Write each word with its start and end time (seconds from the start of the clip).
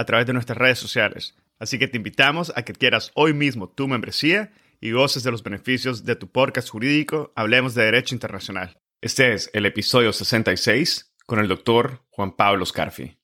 a 0.00 0.04
través 0.06 0.26
de 0.26 0.32
nuestras 0.32 0.56
redes 0.56 0.78
sociales. 0.78 1.34
Así 1.58 1.78
que 1.78 1.86
te 1.86 1.98
invitamos 1.98 2.50
a 2.56 2.62
que 2.62 2.72
quieras 2.72 3.10
hoy 3.14 3.34
mismo 3.34 3.68
tu 3.68 3.86
membresía 3.86 4.50
y 4.80 4.92
goces 4.92 5.24
de 5.24 5.30
los 5.30 5.42
beneficios 5.42 6.06
de 6.06 6.16
tu 6.16 6.26
podcast 6.26 6.70
jurídico 6.70 7.34
Hablemos 7.36 7.74
de 7.74 7.84
Derecho 7.84 8.14
Internacional. 8.14 8.78
Este 9.02 9.34
es 9.34 9.50
el 9.52 9.66
episodio 9.66 10.14
66 10.14 11.12
con 11.26 11.38
el 11.38 11.48
doctor 11.48 12.00
Juan 12.08 12.32
Pablo 12.32 12.64
Scarfi. 12.64 13.18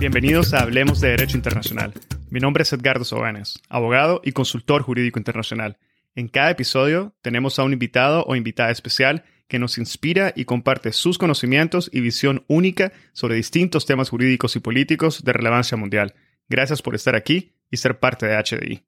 Bienvenidos 0.00 0.54
a 0.54 0.62
Hablemos 0.62 1.02
de 1.02 1.10
Derecho 1.10 1.36
Internacional. 1.36 1.92
Mi 2.30 2.40
nombre 2.40 2.62
es 2.62 2.72
Edgardo 2.72 3.04
Sobanes, 3.04 3.60
abogado 3.68 4.22
y 4.24 4.32
consultor 4.32 4.80
jurídico 4.80 5.18
internacional. 5.18 5.76
En 6.14 6.28
cada 6.28 6.50
episodio 6.50 7.14
tenemos 7.20 7.58
a 7.58 7.64
un 7.64 7.74
invitado 7.74 8.24
o 8.24 8.34
invitada 8.34 8.70
especial 8.70 9.24
que 9.48 9.58
nos 9.58 9.78
inspira 9.78 10.32
y 10.34 10.44
comparte 10.44 10.92
sus 10.92 11.18
conocimientos 11.18 11.90
y 11.92 12.00
visión 12.00 12.44
única 12.48 12.92
sobre 13.12 13.36
distintos 13.36 13.86
temas 13.86 14.10
jurídicos 14.10 14.56
y 14.56 14.60
políticos 14.60 15.24
de 15.24 15.32
relevancia 15.32 15.76
mundial. 15.76 16.14
Gracias 16.48 16.82
por 16.82 16.94
estar 16.94 17.14
aquí 17.14 17.52
y 17.70 17.76
ser 17.76 17.98
parte 17.98 18.26
de 18.26 18.36
HDI. 18.36 18.84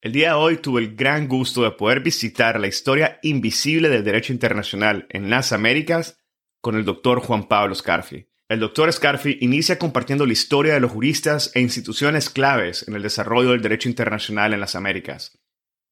El 0.00 0.12
día 0.12 0.28
de 0.28 0.34
hoy 0.34 0.58
tuve 0.58 0.82
el 0.82 0.94
gran 0.94 1.28
gusto 1.28 1.62
de 1.62 1.70
poder 1.70 2.00
visitar 2.00 2.60
la 2.60 2.66
historia 2.66 3.18
invisible 3.22 3.88
del 3.88 4.04
derecho 4.04 4.34
internacional 4.34 5.06
en 5.08 5.30
las 5.30 5.52
Américas 5.52 6.18
con 6.60 6.76
el 6.76 6.84
doctor 6.84 7.20
Juan 7.20 7.48
Pablo 7.48 7.74
Scarfi. 7.74 8.28
El 8.46 8.60
doctor 8.60 8.92
Scarfi 8.92 9.38
inicia 9.40 9.78
compartiendo 9.78 10.26
la 10.26 10.34
historia 10.34 10.74
de 10.74 10.80
los 10.80 10.92
juristas 10.92 11.50
e 11.54 11.60
instituciones 11.60 12.28
claves 12.28 12.86
en 12.86 12.94
el 12.94 13.02
desarrollo 13.02 13.52
del 13.52 13.62
derecho 13.62 13.88
internacional 13.88 14.52
en 14.52 14.60
las 14.60 14.74
Américas. 14.74 15.38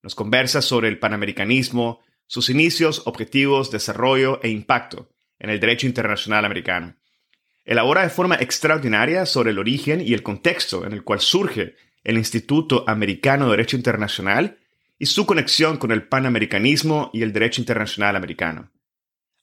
Nos 0.03 0.15
conversa 0.15 0.61
sobre 0.61 0.89
el 0.89 0.99
panamericanismo, 0.99 2.00
sus 2.32 2.48
inicios, 2.48 3.03
objetivos, 3.04 3.70
desarrollo 3.70 4.41
e 4.43 4.48
impacto 4.48 5.10
en 5.38 5.50
el 5.50 5.60
derecho 5.60 5.87
internacional 5.87 6.47
americano. 6.47 6.97
Elabora 7.62 8.04
de 8.04 8.09
forma 8.09 8.37
extraordinaria 8.37 9.26
sobre 9.26 9.50
el 9.50 9.59
origen 9.59 10.00
y 10.00 10.15
el 10.15 10.22
contexto 10.22 10.87
en 10.87 10.94
el 10.94 11.04
cual 11.04 11.20
surge 11.20 11.76
el 12.03 12.16
Instituto 12.16 12.87
Americano 12.88 13.44
de 13.44 13.50
Derecho 13.50 13.76
Internacional 13.76 14.56
y 14.98 15.04
su 15.04 15.26
conexión 15.26 15.76
con 15.76 15.93
el 15.93 16.04
panamericanismo 16.09 17.10
y 17.12 17.20
el 17.20 17.34
derecho 17.34 17.60
internacional 17.60 18.16
americano. 18.16 18.70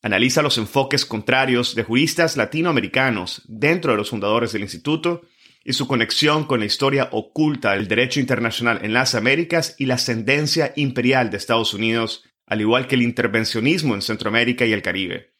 Analiza 0.02 0.42
los 0.42 0.58
enfoques 0.58 1.06
contrarios 1.06 1.76
de 1.76 1.84
juristas 1.84 2.38
latinoamericanos 2.38 3.44
dentro 3.46 3.92
de 3.92 4.00
los 4.00 4.10
fundadores 4.10 4.52
del 4.52 4.64
instituto 4.64 5.22
y 5.64 5.74
su 5.74 5.88
conexión 5.88 6.46
con 6.46 6.62
la 6.62 6.66
historia 6.66 7.10
oculta 7.12 7.74
del 7.74 7.88
derecho 7.88 8.20
internacional 8.20 8.80
en 8.82 8.94
las 8.94 9.14
Américas 9.14 9.76
y 9.78 9.86
la 9.86 9.94
ascendencia 9.94 10.74
imperial 10.76 11.30
de 11.30 11.38
Estados 11.38 11.76
Unidos 11.76 12.24
al 12.50 12.62
igual 12.62 12.88
que 12.88 12.96
el 12.96 13.04
intervencionismo 13.04 13.96
en 13.96 14.02
Centroamérica 14.02 14.66
y 14.66 14.74
el 14.74 14.82
Caribe. 14.82 15.34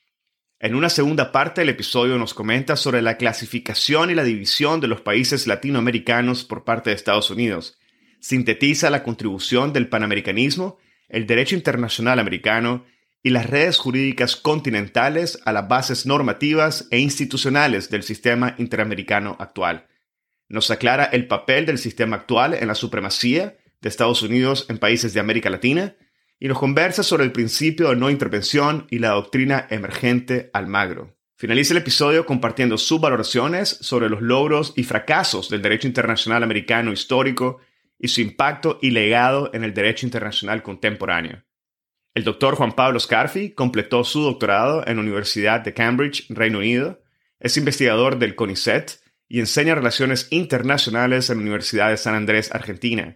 En 0.60 0.76
una 0.76 0.90
segunda 0.90 1.32
parte 1.32 1.62
del 1.62 1.70
episodio 1.70 2.18
nos 2.18 2.34
comenta 2.34 2.76
sobre 2.76 3.02
la 3.02 3.18
clasificación 3.18 4.12
y 4.12 4.16
la 4.16 4.24
división 4.24 4.80
de 4.80 4.88
los 4.88 5.02
países 5.02 5.48
latinoamericanos 5.48 6.44
por 6.44 6.64
parte 6.64 6.92
de 6.92 6.96
Estados 6.96 7.32
Unidos. 7.32 7.80
Sintetiza 8.20 8.90
la 8.90 9.02
contribución 9.02 9.74
del 9.74 9.90
panamericanismo, 9.90 10.78
el 11.08 11.26
derecho 11.26 11.56
internacional 11.56 12.20
americano 12.20 12.86
y 13.24 13.32
las 13.32 13.50
redes 13.50 13.78
jurídicas 13.78 14.36
continentales 14.36 15.40
a 15.46 15.52
las 15.52 15.68
bases 15.68 16.06
normativas 16.06 16.88
e 16.92 17.00
institucionales 17.00 17.90
del 17.90 18.04
sistema 18.04 18.56
interamericano 18.60 19.36
actual. 19.40 19.88
Nos 20.48 20.70
aclara 20.72 21.06
el 21.06 21.28
papel 21.28 21.66
del 21.66 21.78
sistema 21.78 22.18
actual 22.18 22.54
en 22.54 22.68
la 22.68 22.76
supremacía 22.76 23.58
de 23.82 23.90
Estados 23.90 24.22
Unidos 24.22 24.66
en 24.70 24.78
países 24.78 25.14
de 25.14 25.20
América 25.20 25.50
Latina, 25.50 25.96
y 26.40 26.48
nos 26.48 26.58
conversa 26.58 27.04
sobre 27.04 27.26
el 27.26 27.32
principio 27.32 27.90
de 27.90 27.98
no 27.98 28.10
intervención 28.10 28.88
y 28.90 29.00
la 29.00 29.10
doctrina 29.10 29.68
emergente 29.70 30.50
Almagro. 30.54 31.18
Finaliza 31.36 31.74
el 31.74 31.80
episodio 31.80 32.26
compartiendo 32.26 32.78
sus 32.78 33.00
valoraciones 33.00 33.70
sobre 33.82 34.10
los 34.10 34.22
logros 34.22 34.74
y 34.76 34.84
fracasos 34.84 35.50
del 35.50 35.62
derecho 35.62 35.88
internacional 35.88 36.44
americano 36.44 36.92
histórico 36.92 37.60
y 37.98 38.08
su 38.08 38.22
impacto 38.22 38.80
y 38.82 38.92
legado 38.92 39.50
en 39.54 39.64
el 39.64 39.74
derecho 39.74 40.06
internacional 40.06 40.64
contemporáneo. 40.64 41.44
El 42.14 42.24
doctor 42.24 42.56
Juan 42.56 42.74
Pablo 42.74 43.00
Scarfi 43.00 43.52
completó 43.52 44.04
su 44.04 44.22
doctorado 44.22 44.86
en 44.88 44.96
la 44.96 45.02
Universidad 45.02 45.62
de 45.62 45.74
Cambridge, 45.74 46.26
Reino 46.30 46.58
Unido, 46.58 47.02
es 47.40 47.56
investigador 47.56 48.18
del 48.18 48.36
CONICET 48.36 49.00
y 49.28 49.40
enseña 49.40 49.76
relaciones 49.76 50.28
internacionales 50.32 51.30
en 51.30 51.38
la 51.38 51.44
Universidad 51.44 51.90
de 51.90 51.98
San 51.98 52.16
Andrés, 52.16 52.54
Argentina 52.54 53.16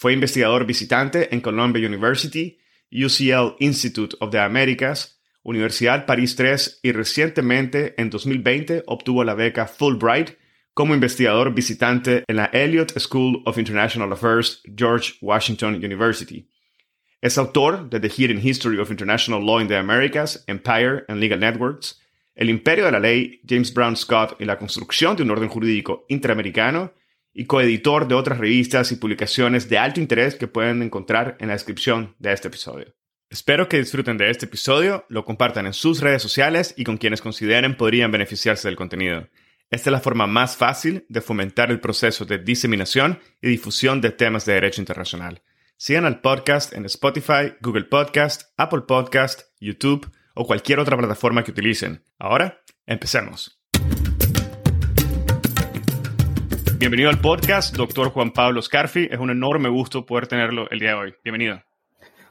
fue 0.00 0.14
investigador 0.14 0.64
visitante 0.64 1.28
en 1.30 1.42
Columbia 1.42 1.86
University, 1.86 2.58
UCL 2.90 3.56
Institute 3.58 4.16
of 4.20 4.30
the 4.30 4.38
Americas, 4.38 5.20
Universidad 5.42 6.06
París 6.06 6.34
III 6.38 6.78
y 6.82 6.92
recientemente, 6.92 7.92
en 7.98 8.08
2020, 8.08 8.84
obtuvo 8.86 9.24
la 9.24 9.34
beca 9.34 9.66
Fulbright 9.66 10.38
como 10.72 10.94
investigador 10.94 11.52
visitante 11.52 12.24
en 12.26 12.36
la 12.36 12.46
Elliott 12.46 12.98
School 12.98 13.42
of 13.44 13.58
International 13.58 14.10
Affairs, 14.10 14.62
George 14.74 15.16
Washington 15.20 15.74
University. 15.74 16.48
Es 17.20 17.36
autor 17.36 17.90
de 17.90 18.00
The 18.00 18.08
Hidden 18.08 18.40
History 18.42 18.78
of 18.78 18.90
International 18.90 19.44
Law 19.44 19.60
in 19.60 19.68
the 19.68 19.76
Americas, 19.76 20.42
Empire 20.46 21.04
and 21.08 21.20
Legal 21.20 21.40
Networks, 21.40 22.00
El 22.34 22.48
Imperio 22.48 22.86
de 22.86 22.92
la 22.92 23.00
Ley, 23.00 23.42
James 23.46 23.70
Brown 23.74 23.94
Scott 23.94 24.40
y 24.40 24.46
la 24.46 24.56
construcción 24.56 25.14
de 25.14 25.24
un 25.24 25.30
orden 25.30 25.50
jurídico 25.50 26.06
interamericano, 26.08 26.94
y 27.32 27.46
coeditor 27.46 28.08
de 28.08 28.14
otras 28.14 28.38
revistas 28.38 28.92
y 28.92 28.96
publicaciones 28.96 29.68
de 29.68 29.78
alto 29.78 30.00
interés 30.00 30.34
que 30.34 30.48
pueden 30.48 30.82
encontrar 30.82 31.36
en 31.40 31.48
la 31.48 31.54
descripción 31.54 32.16
de 32.18 32.32
este 32.32 32.48
episodio. 32.48 32.94
Espero 33.30 33.68
que 33.68 33.78
disfruten 33.78 34.18
de 34.18 34.28
este 34.28 34.46
episodio, 34.46 35.06
lo 35.08 35.24
compartan 35.24 35.66
en 35.66 35.72
sus 35.72 36.00
redes 36.00 36.20
sociales 36.20 36.74
y 36.76 36.84
con 36.84 36.96
quienes 36.96 37.20
consideren 37.20 37.76
podrían 37.76 38.10
beneficiarse 38.10 38.66
del 38.66 38.76
contenido. 38.76 39.28
Esta 39.70 39.90
es 39.90 39.92
la 39.92 40.00
forma 40.00 40.26
más 40.26 40.56
fácil 40.56 41.06
de 41.08 41.20
fomentar 41.20 41.70
el 41.70 41.78
proceso 41.78 42.24
de 42.24 42.38
diseminación 42.38 43.20
y 43.40 43.48
difusión 43.48 44.00
de 44.00 44.10
temas 44.10 44.44
de 44.44 44.54
derecho 44.54 44.80
internacional. 44.80 45.42
Sigan 45.76 46.06
al 46.06 46.20
podcast 46.20 46.72
en 46.72 46.84
Spotify, 46.86 47.54
Google 47.60 47.84
Podcast, 47.84 48.52
Apple 48.56 48.82
Podcast, 48.82 49.42
YouTube 49.60 50.10
o 50.34 50.44
cualquier 50.44 50.80
otra 50.80 50.98
plataforma 50.98 51.44
que 51.44 51.52
utilicen. 51.52 52.02
Ahora, 52.18 52.62
empecemos. 52.84 53.59
Bienvenido 56.80 57.10
al 57.10 57.20
podcast, 57.20 57.76
doctor 57.76 58.08
Juan 58.08 58.30
Pablo 58.30 58.62
Scarfi. 58.62 59.06
Es 59.10 59.18
un 59.18 59.28
enorme 59.28 59.68
gusto 59.68 60.06
poder 60.06 60.26
tenerlo 60.26 60.66
el 60.70 60.78
día 60.78 60.88
de 60.88 60.94
hoy. 60.94 61.14
Bienvenido. 61.22 61.62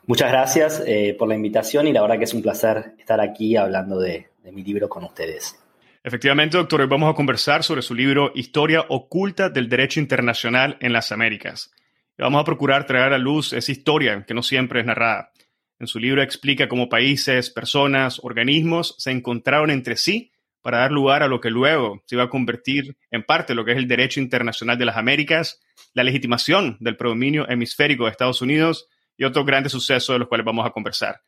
Muchas 0.07 0.31
gracias 0.31 0.81
eh, 0.87 1.15
por 1.19 1.27
la 1.27 1.35
invitación 1.35 1.85
y 1.85 1.93
la 1.93 2.01
verdad 2.01 2.17
que 2.17 2.23
es 2.23 2.33
un 2.33 2.41
placer 2.41 2.95
estar 2.97 3.21
aquí 3.21 3.55
hablando 3.55 3.99
de, 3.99 4.29
de 4.41 4.51
mi 4.51 4.63
libro 4.63 4.89
con 4.89 5.03
ustedes. 5.03 5.55
Efectivamente, 6.03 6.57
doctor, 6.57 6.81
hoy 6.81 6.87
vamos 6.87 7.11
a 7.11 7.15
conversar 7.15 7.63
sobre 7.63 7.83
su 7.83 7.93
libro 7.93 8.31
Historia 8.33 8.87
oculta 8.89 9.49
del 9.49 9.69
derecho 9.69 9.99
internacional 9.99 10.77
en 10.79 10.93
las 10.93 11.11
Américas. 11.11 11.71
Y 12.17 12.23
vamos 12.23 12.41
a 12.41 12.45
procurar 12.45 12.87
traer 12.87 13.13
a 13.13 13.19
luz 13.19 13.53
esa 13.53 13.71
historia 13.71 14.25
que 14.27 14.33
no 14.33 14.41
siempre 14.41 14.79
es 14.79 14.85
narrada. 14.87 15.31
En 15.77 15.85
su 15.85 15.99
libro 15.99 16.23
explica 16.23 16.67
cómo 16.67 16.89
países, 16.89 17.51
personas, 17.51 18.19
organismos 18.23 18.95
se 18.97 19.11
encontraron 19.11 19.69
entre 19.69 19.95
sí 19.95 20.31
para 20.61 20.79
dar 20.79 20.91
lugar 20.91 21.23
a 21.23 21.27
lo 21.27 21.39
que 21.39 21.49
luego 21.49 22.03
se 22.05 22.15
iba 22.15 22.23
a 22.23 22.29
convertir 22.29 22.97
en 23.11 23.23
parte 23.23 23.55
lo 23.55 23.65
que 23.65 23.71
es 23.71 23.77
el 23.77 23.87
derecho 23.87 24.19
internacional 24.19 24.77
de 24.77 24.85
las 24.85 24.97
Américas, 24.97 25.59
la 25.93 26.03
legitimación 26.03 26.77
del 26.79 26.97
predominio 26.97 27.47
hemisférico 27.49 28.05
de 28.05 28.11
Estados 28.11 28.41
Unidos 28.41 28.87
y 29.17 29.23
otros 29.23 29.45
grandes 29.45 29.71
sucesos 29.71 30.15
de 30.15 30.19
los 30.19 30.27
cuales 30.27 30.45
vamos 30.45 30.65
a 30.65 30.71
conversar. 30.71 31.21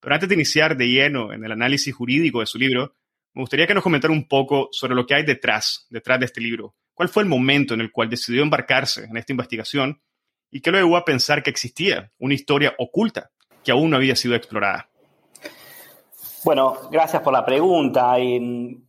Pero 0.00 0.14
antes 0.14 0.28
de 0.28 0.34
iniciar 0.34 0.76
de 0.76 0.88
lleno 0.88 1.32
en 1.32 1.44
el 1.44 1.52
análisis 1.52 1.94
jurídico 1.94 2.40
de 2.40 2.46
su 2.46 2.58
libro, 2.58 2.94
me 3.34 3.42
gustaría 3.42 3.66
que 3.66 3.74
nos 3.74 3.82
comentara 3.82 4.12
un 4.12 4.26
poco 4.26 4.68
sobre 4.72 4.94
lo 4.94 5.06
que 5.06 5.14
hay 5.14 5.24
detrás, 5.24 5.86
detrás 5.90 6.18
de 6.18 6.26
este 6.26 6.40
libro. 6.40 6.74
¿Cuál 6.94 7.08
fue 7.08 7.22
el 7.22 7.28
momento 7.28 7.74
en 7.74 7.80
el 7.80 7.92
cual 7.92 8.10
decidió 8.10 8.42
embarcarse 8.42 9.04
en 9.04 9.16
esta 9.16 9.32
investigación 9.32 10.02
y 10.50 10.60
qué 10.60 10.70
lo 10.70 10.78
llevó 10.78 10.96
a 10.96 11.04
pensar 11.04 11.42
que 11.42 11.50
existía 11.50 12.12
una 12.18 12.34
historia 12.34 12.74
oculta 12.78 13.30
que 13.62 13.70
aún 13.70 13.90
no 13.90 13.96
había 13.96 14.16
sido 14.16 14.34
explorada? 14.34 14.89
Bueno, 16.42 16.74
gracias 16.90 17.20
por 17.20 17.34
la 17.34 17.44
pregunta. 17.44 18.16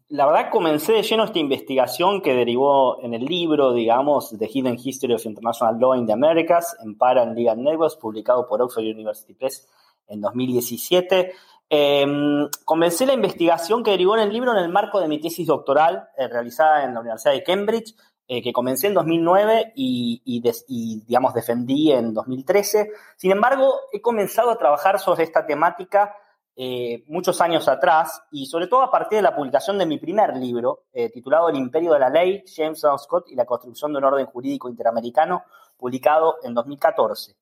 La 0.08 0.26
verdad 0.26 0.50
comencé 0.50 0.94
de 0.94 1.04
lleno 1.04 1.26
esta 1.26 1.40
investigación 1.40 2.22
que 2.22 2.34
derivó 2.34 3.04
en 3.04 3.14
el 3.14 3.26
libro, 3.26 3.74
digamos, 3.74 4.34
The 4.40 4.48
Hidden 4.48 4.78
History 4.82 5.16
of 5.16 5.26
International 5.26 5.78
Law 5.78 5.96
in 5.96 6.06
the 6.06 6.14
Americas, 6.14 6.78
en 6.82 6.98
Para 6.98 7.24
and 7.24 7.38
Legal 7.38 7.62
Networks, 7.62 7.98
publicado 7.98 8.48
por 8.48 8.62
Oxford 8.62 8.86
University 8.86 9.34
Press 9.34 9.68
en 10.08 10.22
2017. 10.22 11.34
Em, 11.70 12.48
comencé 12.64 13.06
la 13.06 13.14
investigación 13.14 13.84
que 13.84 13.92
derivó 13.92 14.16
en 14.16 14.24
el 14.24 14.34
libro 14.34 14.54
en 14.54 14.64
el 14.64 14.70
marco 14.70 15.02
de 15.02 15.10
mi 15.10 15.20
tesis 15.20 15.48
doctoral 15.48 16.08
eh, 16.18 16.30
realizada 16.30 16.86
en 16.86 16.94
la 16.94 17.02
Universidad 17.02 17.34
de 17.34 17.44
Cambridge, 17.44 17.96
eh, 18.30 18.42
que 18.42 18.54
comencé 18.54 18.88
en 18.88 18.94
2009 18.94 19.74
y, 19.76 20.22
y, 20.24 21.04
digamos, 21.06 21.34
defendí 21.34 21.92
en 21.92 22.14
2013. 22.14 22.92
Sin 23.18 23.32
embargo, 23.32 23.74
he 23.92 24.00
comenzado 24.00 24.52
a 24.52 24.58
trabajar 24.58 25.00
sobre 25.00 25.26
esta 25.26 25.46
temática 25.46 26.16
eh, 26.54 27.06
muchos 27.08 27.40
años 27.40 27.70
atrás 27.70 28.24
y 28.30 28.46
sobre 28.46 28.68
todo 28.68 28.82
a 28.82 28.92
partir 28.92 29.18
de 29.18 29.22
la 29.22 29.34
publicación 29.34 29.78
de 29.78 29.86
mi 29.86 29.98
primer 29.98 30.36
libro, 30.36 30.84
eh, 30.92 31.10
titulado 31.10 31.48
El 31.48 31.56
Imperio 31.56 31.94
de 31.94 32.00
la 32.00 32.10
Ley, 32.10 32.44
James 32.46 32.82
Brown 32.82 33.00
Scott 33.00 33.30
y 33.30 33.36
la 33.36 33.46
construcción 33.46 33.94
de 33.94 34.00
un 34.00 34.04
orden 34.04 34.26
jurídico 34.26 34.68
interamericano, 34.68 35.46
publicado 35.78 36.36
en 36.44 36.54
2014. 36.54 37.38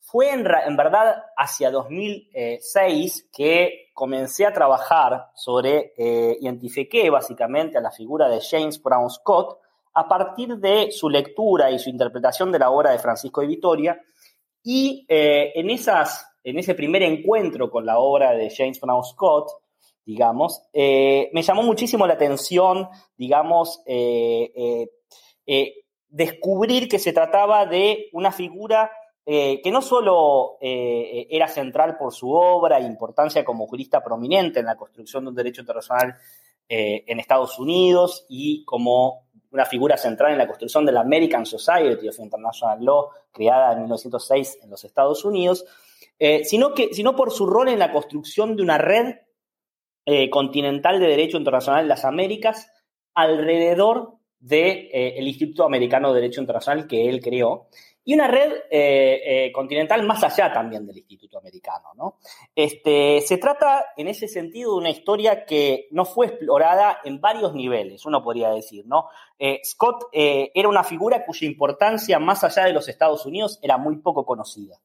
Fue 0.00 0.32
en, 0.32 0.42
verdad 0.42 1.24
hacia 1.36 1.70
2006 1.70 3.28
que 3.32 3.90
comencé 3.94 4.44
a 4.44 4.52
trabajar 4.52 5.28
sobre, 5.34 5.92
eh, 5.96 6.36
identifiqué 6.40 7.10
básicamente 7.10 7.78
a 7.78 7.80
la 7.80 7.92
figura 7.92 8.28
de 8.28 8.40
James 8.40 8.82
Brown 8.82 9.08
Scott 9.08 9.60
a 9.94 10.08
partir 10.08 10.56
de 10.56 10.90
su 10.90 11.08
lectura 11.08 11.70
y 11.70 11.78
su 11.78 11.90
interpretación 11.90 12.50
de 12.50 12.58
la 12.58 12.70
obra 12.70 12.90
de 12.90 12.98
Francisco 12.98 13.40
de 13.40 13.46
Vitoria 13.46 14.02
y 14.62 15.06
en 15.08 15.70
esas 15.70 16.27
en 16.44 16.58
ese 16.58 16.74
primer 16.74 17.02
encuentro 17.02 17.70
con 17.70 17.84
la 17.86 17.98
obra 17.98 18.32
de 18.32 18.50
James 18.50 18.80
Brown 18.80 19.04
Scott, 19.04 19.50
digamos, 20.04 20.62
eh, 20.72 21.28
me 21.34 21.42
llamó 21.42 21.62
muchísimo 21.62 22.06
la 22.06 22.14
atención, 22.14 22.88
digamos, 23.16 23.82
eh, 23.84 24.88
eh, 25.46 25.74
descubrir 26.08 26.88
que 26.88 26.98
se 26.98 27.12
trataba 27.12 27.66
de 27.66 28.08
una 28.12 28.32
figura 28.32 28.90
que 29.30 29.70
no 29.70 29.82
solo 29.82 30.56
era 30.58 31.48
central 31.48 31.98
por 31.98 32.14
su 32.14 32.32
obra 32.32 32.78
e 32.78 32.84
importancia 32.84 33.44
como 33.44 33.66
jurista 33.66 34.02
prominente 34.02 34.60
en 34.60 34.64
la 34.64 34.78
construcción 34.78 35.22
de 35.22 35.28
un 35.28 35.36
derecho 35.36 35.60
internacional 35.60 36.14
en 36.66 37.20
Estados 37.20 37.58
Unidos 37.58 38.24
y 38.30 38.64
como 38.64 39.28
una 39.50 39.66
figura 39.66 39.98
central 39.98 40.32
en 40.32 40.38
la 40.38 40.46
construcción 40.46 40.86
de 40.86 40.92
la 40.92 41.00
American 41.00 41.44
Society 41.44 42.08
of 42.08 42.18
International 42.18 42.82
Law, 42.82 43.10
creada 43.30 43.72
en 43.72 43.80
1906 43.80 44.60
en 44.62 44.70
los 44.70 44.84
Estados 44.84 45.22
Unidos, 45.26 45.66
eh, 46.18 46.44
sino, 46.44 46.74
que, 46.74 46.92
sino 46.92 47.14
por 47.14 47.30
su 47.30 47.46
rol 47.46 47.68
en 47.68 47.78
la 47.78 47.92
construcción 47.92 48.56
de 48.56 48.62
una 48.62 48.76
red 48.76 49.16
eh, 50.04 50.28
continental 50.30 50.98
de 50.98 51.06
derecho 51.06 51.38
internacional 51.38 51.82
en 51.82 51.88
las 51.88 52.04
Américas 52.04 52.72
alrededor 53.14 54.14
del 54.40 54.88
de, 54.88 54.90
eh, 54.92 55.22
Instituto 55.22 55.64
Americano 55.64 56.12
de 56.12 56.20
Derecho 56.20 56.40
Internacional 56.40 56.88
que 56.88 57.08
él 57.08 57.20
creó, 57.20 57.68
y 58.04 58.14
una 58.14 58.26
red 58.26 59.52
continental 59.52 60.02
más 60.06 60.24
allá 60.24 60.50
también 60.50 60.86
del 60.86 60.96
Instituto 60.96 61.36
Americano. 61.36 61.88
¿no? 61.94 62.16
Este, 62.54 63.20
se 63.20 63.36
trata, 63.36 63.84
en 63.98 64.08
ese 64.08 64.28
sentido, 64.28 64.72
de 64.72 64.78
una 64.78 64.88
historia 64.88 65.44
que 65.44 65.88
no 65.90 66.06
fue 66.06 66.28
explorada 66.28 67.00
en 67.04 67.20
varios 67.20 67.52
niveles, 67.52 68.06
uno 68.06 68.24
podría 68.24 68.48
decir. 68.48 68.86
¿no? 68.86 69.08
Scott 69.62 70.06
era 70.10 70.70
una 70.70 70.84
figura 70.84 71.26
cuya 71.26 71.46
importancia, 71.46 72.18
más 72.18 72.44
allá 72.44 72.64
de 72.64 72.72
los 72.72 72.88
Estados 72.88 73.26
Unidos, 73.26 73.58
era 73.60 73.76
muy 73.76 73.98
poco 73.98 74.24
conocida. 74.24 74.80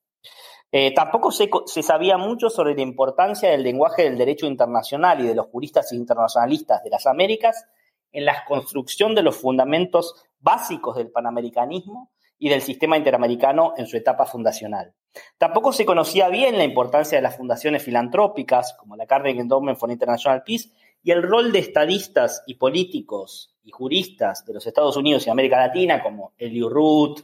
Eh, 0.76 0.92
tampoco 0.92 1.32
se, 1.32 1.48
sabía 1.84 2.18
mucho 2.18 2.50
sobre 2.50 2.74
la 2.74 2.82
importancia 2.82 3.52
del 3.52 3.62
lenguaje 3.62 4.06
del 4.06 4.18
derecho 4.18 4.48
internacional 4.48 5.24
y 5.24 5.28
de 5.28 5.36
los 5.36 5.46
juristas 5.46 5.94
internacionalistas 5.94 6.84
de 6.84 6.90
las 6.90 7.06
Américas 7.06 7.68
en 8.12 8.26
la 8.26 8.44
construcción 8.44 9.14
de 9.14 9.22
los 9.22 9.38
fundamentos 9.38 10.26
básicos 10.40 10.96
del 10.96 11.12
panamericanismo 11.12 12.10
y 12.40 12.50
del 12.50 12.62
sistema 12.62 12.98
interamericano 12.98 13.76
en 13.78 13.86
su 13.86 13.98
etapa 13.98 14.26
fundacional. 14.26 14.96
Tampoco 15.38 15.74
se 15.74 15.86
conocía 15.86 16.28
bien 16.30 16.58
la 16.58 16.64
importancia 16.64 17.20
de 17.20 17.22
las 17.22 17.38
fundaciones 17.38 17.84
filantrópicas, 17.84 18.74
como 18.74 18.96
la 18.96 19.06
Carnegie 19.06 19.42
Endowment 19.42 19.78
for 19.78 19.92
International 19.92 20.42
Peace, 20.42 20.72
y 21.04 21.12
el 21.12 21.22
rol 21.22 21.52
de 21.52 21.60
estadistas 21.60 22.44
y 22.48 22.56
políticos 22.56 23.56
y 23.64 23.70
juristas 23.70 24.44
de 24.44 24.54
los 24.56 24.66
Estados 24.66 24.98
Unidos 24.98 25.28
y 25.28 25.30
América 25.30 25.60
Latina, 25.60 26.02
como 26.02 26.34
Eliu 26.36 26.68
Root, 26.68 27.22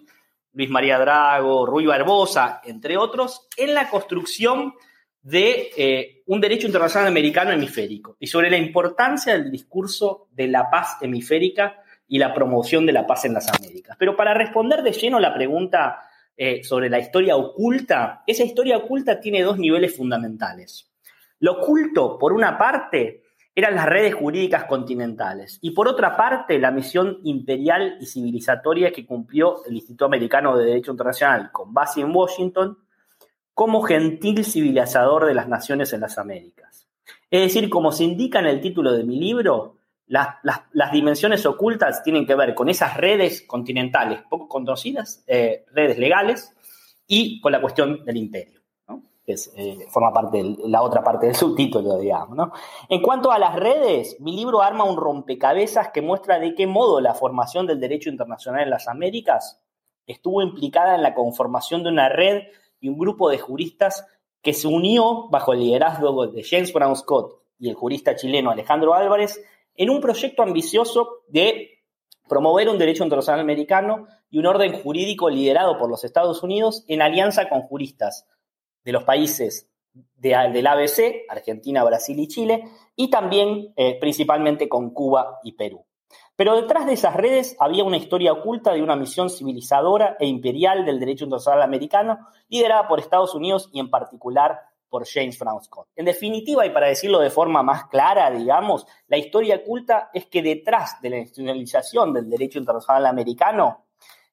Luis 0.60 0.70
María 0.70 1.00
Drago, 1.00 1.66
Rui 1.66 1.86
Barbosa, 1.86 2.60
entre 2.66 2.98
otros, 2.98 3.48
en 3.56 3.74
la 3.74 3.90
construcción 3.90 4.74
de 5.22 5.72
eh, 5.78 6.24
un 6.26 6.42
derecho 6.42 6.68
internacional 6.68 7.08
americano 7.08 7.52
hemisférico 7.52 8.18
y 8.20 8.28
sobre 8.28 8.50
la 8.50 8.58
importancia 8.58 9.32
del 9.38 9.50
discurso 9.50 10.28
de 10.32 10.50
la 10.50 10.70
paz 10.70 10.98
hemisférica 11.00 11.82
y 12.10 12.18
la 12.18 12.34
promoción 12.34 12.86
de 12.86 12.92
la 12.92 13.08
paz 13.08 13.24
en 13.24 13.36
las 13.36 13.48
Américas. 13.48 13.96
Pero 13.98 14.18
para 14.18 14.34
responder 14.34 14.84
de 14.84 14.92
lleno 14.92 15.18
la 15.22 15.34
pregunta 15.34 16.02
eh, 16.36 16.62
sobre 16.62 16.90
la 16.90 17.00
historia 17.00 17.38
oculta, 17.38 18.24
esa 18.28 18.44
historia 18.44 18.80
oculta 18.80 19.18
tiene 19.22 19.44
dos 19.44 19.58
niveles 19.58 19.96
fundamentales. 19.96 20.92
Lo 21.40 21.54
oculto, 21.54 22.18
por 22.20 22.34
una 22.34 22.58
parte, 22.58 23.24
eran 23.60 23.76
las 23.76 23.86
redes 23.86 24.16
jurídicas 24.16 24.66
continentales. 24.66 25.60
Y 25.62 25.72
por 25.72 25.88
otra 25.88 26.18
parte, 26.18 26.58
la 26.60 26.72
misión 26.72 27.20
imperial 27.24 27.98
y 28.02 28.06
civilizatoria 28.06 28.92
que 28.92 29.06
cumplió 29.06 29.64
el 29.66 29.76
Instituto 29.76 30.06
Americano 30.06 30.58
de 30.58 30.66
Derecho 30.66 30.92
Internacional 30.92 31.52
con 31.52 31.74
base 31.74 32.02
en 32.02 32.16
Washington 32.16 32.78
como 33.54 33.82
gentil 33.82 34.46
civilizador 34.46 35.26
de 35.26 35.34
las 35.34 35.48
naciones 35.48 35.94
en 35.94 36.02
las 36.02 36.18
Américas. 36.18 36.88
Es 37.30 37.42
decir, 37.42 37.70
como 37.70 37.92
se 37.92 38.06
indica 38.06 38.40
en 38.40 38.48
el 38.48 38.62
título 38.62 38.94
de 38.94 39.04
mi 39.04 39.20
libro, 39.20 39.76
las, 40.08 40.92
dimensiones 40.92 41.46
ocultas 41.46 42.02
tienen 42.04 42.26
que 42.26 42.36
ver 42.36 42.56
con 42.56 42.70
esas 42.70 42.98
redes 42.98 43.44
continentales 43.46 44.22
poco 44.30 44.48
conocidas, 44.48 45.24
eh, 45.28 45.66
redes 45.74 46.00
legales, 46.00 46.56
y 47.06 47.40
con 47.42 47.52
la 47.52 47.62
cuestión 47.62 48.06
del 48.06 48.18
imperio 48.18 48.59
que 49.30 49.36
eh, 49.62 49.86
forma 49.90 50.12
parte 50.12 50.42
de 50.42 50.56
la 50.68 50.82
otra 50.82 51.04
parte 51.04 51.28
del 51.28 51.36
subtítulo, 51.36 52.00
digamos. 52.00 52.36
¿no? 52.36 52.52
En 52.90 53.00
cuanto 53.00 53.32
a 53.32 53.38
las 53.38 53.56
redes, 53.56 54.18
mi 54.20 54.36
libro 54.36 54.64
arma 54.64 54.86
un 54.86 54.98
rompecabezas 54.98 55.90
que 55.90 56.02
muestra 56.02 56.40
de 56.40 56.56
qué 56.56 56.66
modo 56.66 57.00
la 57.00 57.14
formación 57.14 57.68
del 57.68 57.80
derecho 57.80 58.10
internacional 58.10 58.64
en 58.64 58.72
las 58.72 58.88
Américas 58.88 59.62
estuvo 60.08 60.42
implicada 60.42 60.96
en 60.96 61.04
la 61.04 61.14
conformación 61.14 61.84
de 61.84 61.90
una 61.90 62.10
red 62.10 62.42
y 62.80 62.90
un 62.90 62.98
grupo 62.98 63.30
de 63.30 63.38
juristas 63.38 64.08
que 64.42 64.54
se 64.54 64.68
unió 64.68 65.28
bajo 65.30 65.54
el 65.54 65.60
liderazgo 65.60 66.26
de 66.26 66.44
James 66.44 66.74
Brown 66.74 66.96
Scott 66.96 67.40
y 67.60 67.70
el 67.70 67.76
jurista 67.76 68.16
chileno 68.16 68.50
Alejandro 68.50 68.96
Álvarez 68.96 69.46
en 69.76 69.92
un 69.92 70.02
proyecto 70.02 70.42
ambicioso 70.42 71.20
de 71.28 71.84
promover 72.28 72.68
un 72.68 72.80
derecho 72.80 73.04
internacional 73.04 73.42
americano 73.42 74.08
y 74.32 74.40
un 74.40 74.48
orden 74.48 74.82
jurídico 74.82 75.30
liderado 75.30 75.78
por 75.78 75.88
los 75.88 76.04
Estados 76.04 76.42
Unidos 76.42 76.84
en 76.88 77.04
alianza 77.04 77.48
con 77.48 77.62
juristas 77.62 78.26
de 78.84 78.92
los 78.92 79.04
países 79.04 79.70
del 80.16 80.68
ABC, 80.68 81.26
Argentina, 81.30 81.84
Brasil 81.84 82.20
y 82.20 82.28
Chile, 82.28 82.64
y 82.96 83.10
también 83.10 83.74
eh, 83.76 83.98
principalmente 84.00 84.70
con 84.70 84.92
Cuba 84.92 85.40
y 85.44 85.54
Perú. 85.54 85.86
Pero 86.36 86.56
detrás 86.56 86.86
de 86.86 86.94
esas 86.94 87.16
redes 87.16 87.58
había 87.60 87.84
una 87.84 87.98
historia 87.98 88.32
oculta 88.32 88.72
de 88.72 88.82
una 88.82 88.96
misión 88.96 89.30
civilizadora 89.30 90.16
e 90.20 90.26
imperial 90.26 90.86
del 90.86 91.00
derecho 91.00 91.26
internacional 91.26 91.62
americano, 91.62 92.28
liderada 92.48 92.88
por 92.88 93.00
Estados 93.00 93.36
Unidos 93.36 93.70
y 93.74 93.80
en 93.80 93.90
particular 93.90 94.60
por 94.90 95.06
James 95.08 95.38
Brown 95.38 95.62
Scott. 95.62 95.88
En 95.96 96.06
definitiva, 96.06 96.66
y 96.66 96.72
para 96.72 96.88
decirlo 96.88 97.20
de 97.20 97.30
forma 97.30 97.62
más 97.62 97.86
clara, 97.86 98.32
digamos, 98.32 98.88
la 99.08 99.18
historia 99.18 99.58
oculta 99.58 100.10
es 100.14 100.26
que 100.26 100.42
detrás 100.42 101.02
de 101.02 101.10
la 101.10 101.18
institucionalización 101.18 102.14
del 102.14 102.30
derecho 102.30 102.60
internacional 102.60 103.06
americano, 103.06 103.86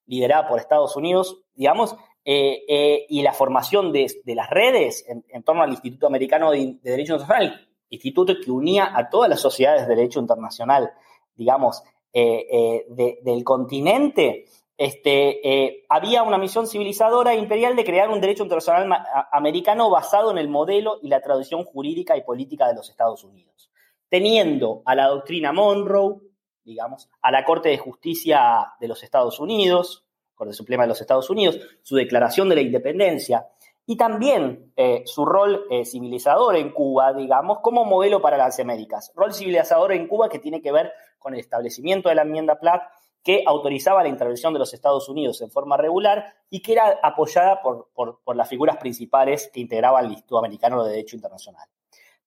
liderada 0.07 0.49
por 0.49 0.59
Estados 0.59 0.97
Unidos, 0.97 1.43
digamos, 1.55 1.97
eh, 2.28 2.64
eh, 2.66 3.06
y 3.09 3.23
la 3.23 3.33
formación 3.33 3.92
de, 3.92 4.11
las 4.35 4.50
redes 4.50 5.06
en, 5.06 5.45
torno 5.45 5.62
al 5.62 5.71
Instituto 5.71 6.09
Americano 6.09 6.50
de, 6.50 6.76
Derecho 6.83 7.12
Internacional, 7.12 7.68
instituto 7.88 8.35
que 8.45 8.50
unía 8.50 8.90
a 8.92 9.09
todas 9.09 9.30
las 9.30 9.40
sociedades 9.40 9.87
de 9.87 9.95
derecho 9.95 10.18
internacional, 10.18 10.90
digamos, 11.37 11.85
eh, 12.12 12.85
del 13.23 13.45
continente, 13.45 14.47
este, 14.76 15.85
había 15.88 16.25
una 16.25 16.37
misión 16.37 16.66
civilizadora 16.66 17.33
e 17.33 17.38
imperial 17.38 17.76
de 17.76 17.85
crear 17.85 18.11
un 18.11 18.21
derecho 18.21 18.42
internacional 18.42 19.06
americano 19.30 19.88
basado 19.88 20.33
en 20.33 20.38
el 20.38 20.49
modelo 20.49 20.99
y 21.02 21.09
la 21.09 21.21
tradición 21.21 21.62
jurídica 21.62 22.16
y 22.16 22.25
política 22.25 22.66
de 22.66 22.75
los 22.75 22.90
Estados 22.90 23.23
Unidos, 23.23 23.71
teniendo 24.09 24.83
a 24.85 24.97
la 24.97 25.06
doctrina 25.06 25.52
Monroe, 25.52 26.16
digamos, 26.64 27.09
a 27.23 27.30
la 27.30 27.45
Corte 27.45 27.68
de 27.68 27.78
Justicia 27.78 28.73
de 28.80 28.88
los 28.88 29.04
Estados 29.04 29.38
Unidos, 29.38 30.05
Corte 30.37 30.52
Suprema 30.52 30.85
de 30.85 30.90
los 30.90 31.00
Estados 31.00 31.28
Unidos, 31.31 31.59
su 31.83 31.97
declaración 31.97 32.49
de 32.49 32.55
la 32.55 32.61
independencia 32.61 33.49
y 33.87 33.97
también 33.97 34.73
eh, 34.76 35.02
su 35.07 35.25
rol 35.25 35.64
eh, 35.71 35.85
civilizador 35.85 36.57
en 36.57 36.73
Cuba, 36.73 37.12
digamos, 37.12 37.59
como 37.61 37.85
modelo 37.85 38.21
para 38.21 38.37
las 38.37 38.59
Américas. 38.61 39.12
Rol 39.14 39.33
civilizador 39.33 39.93
en 39.93 40.09
Cuba 40.09 40.28
que 40.28 40.38
tiene 40.38 40.61
que 40.61 40.73
ver 40.73 40.93
con 41.19 41.35
el 41.35 41.40
establecimiento 41.40 42.09
de 42.09 42.16
la 42.16 42.23
enmienda 42.23 42.59
Platt 42.59 42.83
que 43.26 43.43
autorizaba 43.45 44.05
la 44.05 44.09
intervención 44.09 44.52
de 44.52 44.61
los 44.61 44.73
Estados 44.73 45.09
Unidos 45.09 45.40
en 45.40 45.50
forma 45.50 45.76
regular 45.76 46.35
y 46.49 46.61
que 46.61 46.75
era 46.75 47.00
apoyada 47.02 47.61
por, 47.61 48.21
las 48.37 48.49
figuras 48.49 48.76
principales 48.76 49.50
que 49.52 49.59
integraban 49.59 50.05
el 50.05 50.12
Instituto 50.12 50.38
Americano 50.38 50.85
de 50.85 50.90
Derecho 50.90 51.16
Internacional. 51.16 51.69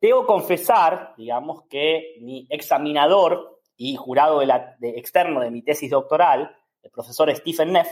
Debo 0.02 0.26
confesar, 0.26 1.14
digamos, 1.18 1.64
que 1.70 2.18
mi 2.20 2.46
examinador 2.50 3.62
y 3.78 3.96
jurado 3.96 4.40
de 4.40 4.90
externo 4.98 5.40
de 5.40 5.52
mi 5.52 5.62
tesis 5.62 5.90
doctoral, 5.90 6.54
el 6.84 6.92
profesor 6.92 7.34
Stephen 7.36 7.74
Neff, 7.74 7.88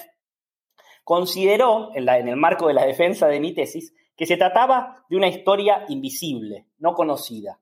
consideró, 1.04 1.92
en, 1.96 2.28
el 2.28 2.36
marco 2.36 2.68
de 2.68 2.74
la 2.74 2.86
defensa 2.86 3.28
de 3.28 3.40
mi 3.40 3.54
tesis, 3.54 3.94
que 4.16 4.26
se 4.26 4.36
trataba 4.36 5.06
de 5.10 5.16
una 5.16 5.28
historia 5.28 5.86
invisible, 5.88 6.66
no 6.80 6.94
conocida. 6.94 7.60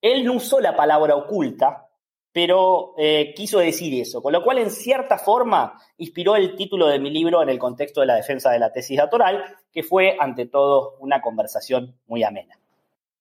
Él 0.00 0.24
no 0.24 0.32
usó 0.32 0.60
la 0.60 0.74
palabra 0.74 1.14
oculta, 1.14 1.86
pero 2.32 2.94
eh, 2.98 3.32
quiso 3.36 3.58
decir 3.58 3.94
eso, 4.00 4.20
con 4.20 4.32
lo 4.32 4.42
cual 4.42 4.58
en 4.58 4.70
cierta 4.70 5.18
forma 5.18 5.74
inspiró 5.98 6.34
el 6.34 6.56
título 6.56 6.88
de 6.88 6.98
mi 6.98 7.10
libro 7.10 7.42
en 7.42 7.50
el 7.50 7.58
contexto 7.58 8.00
de 8.00 8.08
la 8.08 8.16
defensa 8.16 8.50
de 8.50 8.58
la 8.58 8.72
tesis 8.72 8.98
doctoral, 8.98 9.44
que 9.72 9.82
fue 9.82 10.16
ante 10.18 10.46
todo 10.46 10.96
una 10.98 11.20
conversación 11.20 11.96
muy 12.06 12.24
amena. 12.24 12.58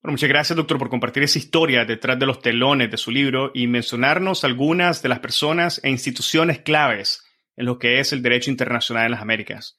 Muchas 0.02 0.30
gracias, 0.30 0.56
doctor, 0.56 0.80
por 0.80 0.90
compartir 0.90 1.24
esa 1.24 1.38
historia 1.38 1.86
detrás 1.86 2.18
de 2.18 2.26
los 2.26 2.40
telones 2.40 2.90
de 2.90 2.98
su 2.98 3.12
libro 3.12 3.52
y 3.54 3.68
mencionarnos 3.68 4.46
algunas 4.46 5.02
de 5.04 5.10
las 5.10 5.20
personas 5.20 5.80
e 5.84 5.90
instituciones 5.90 6.60
claves 6.60 7.29
en 7.60 7.66
lo 7.66 7.78
que 7.78 8.00
es 8.00 8.14
el 8.14 8.22
derecho 8.22 8.50
internacional 8.50 9.06
en 9.06 9.12
las 9.12 9.22
Américas. 9.22 9.78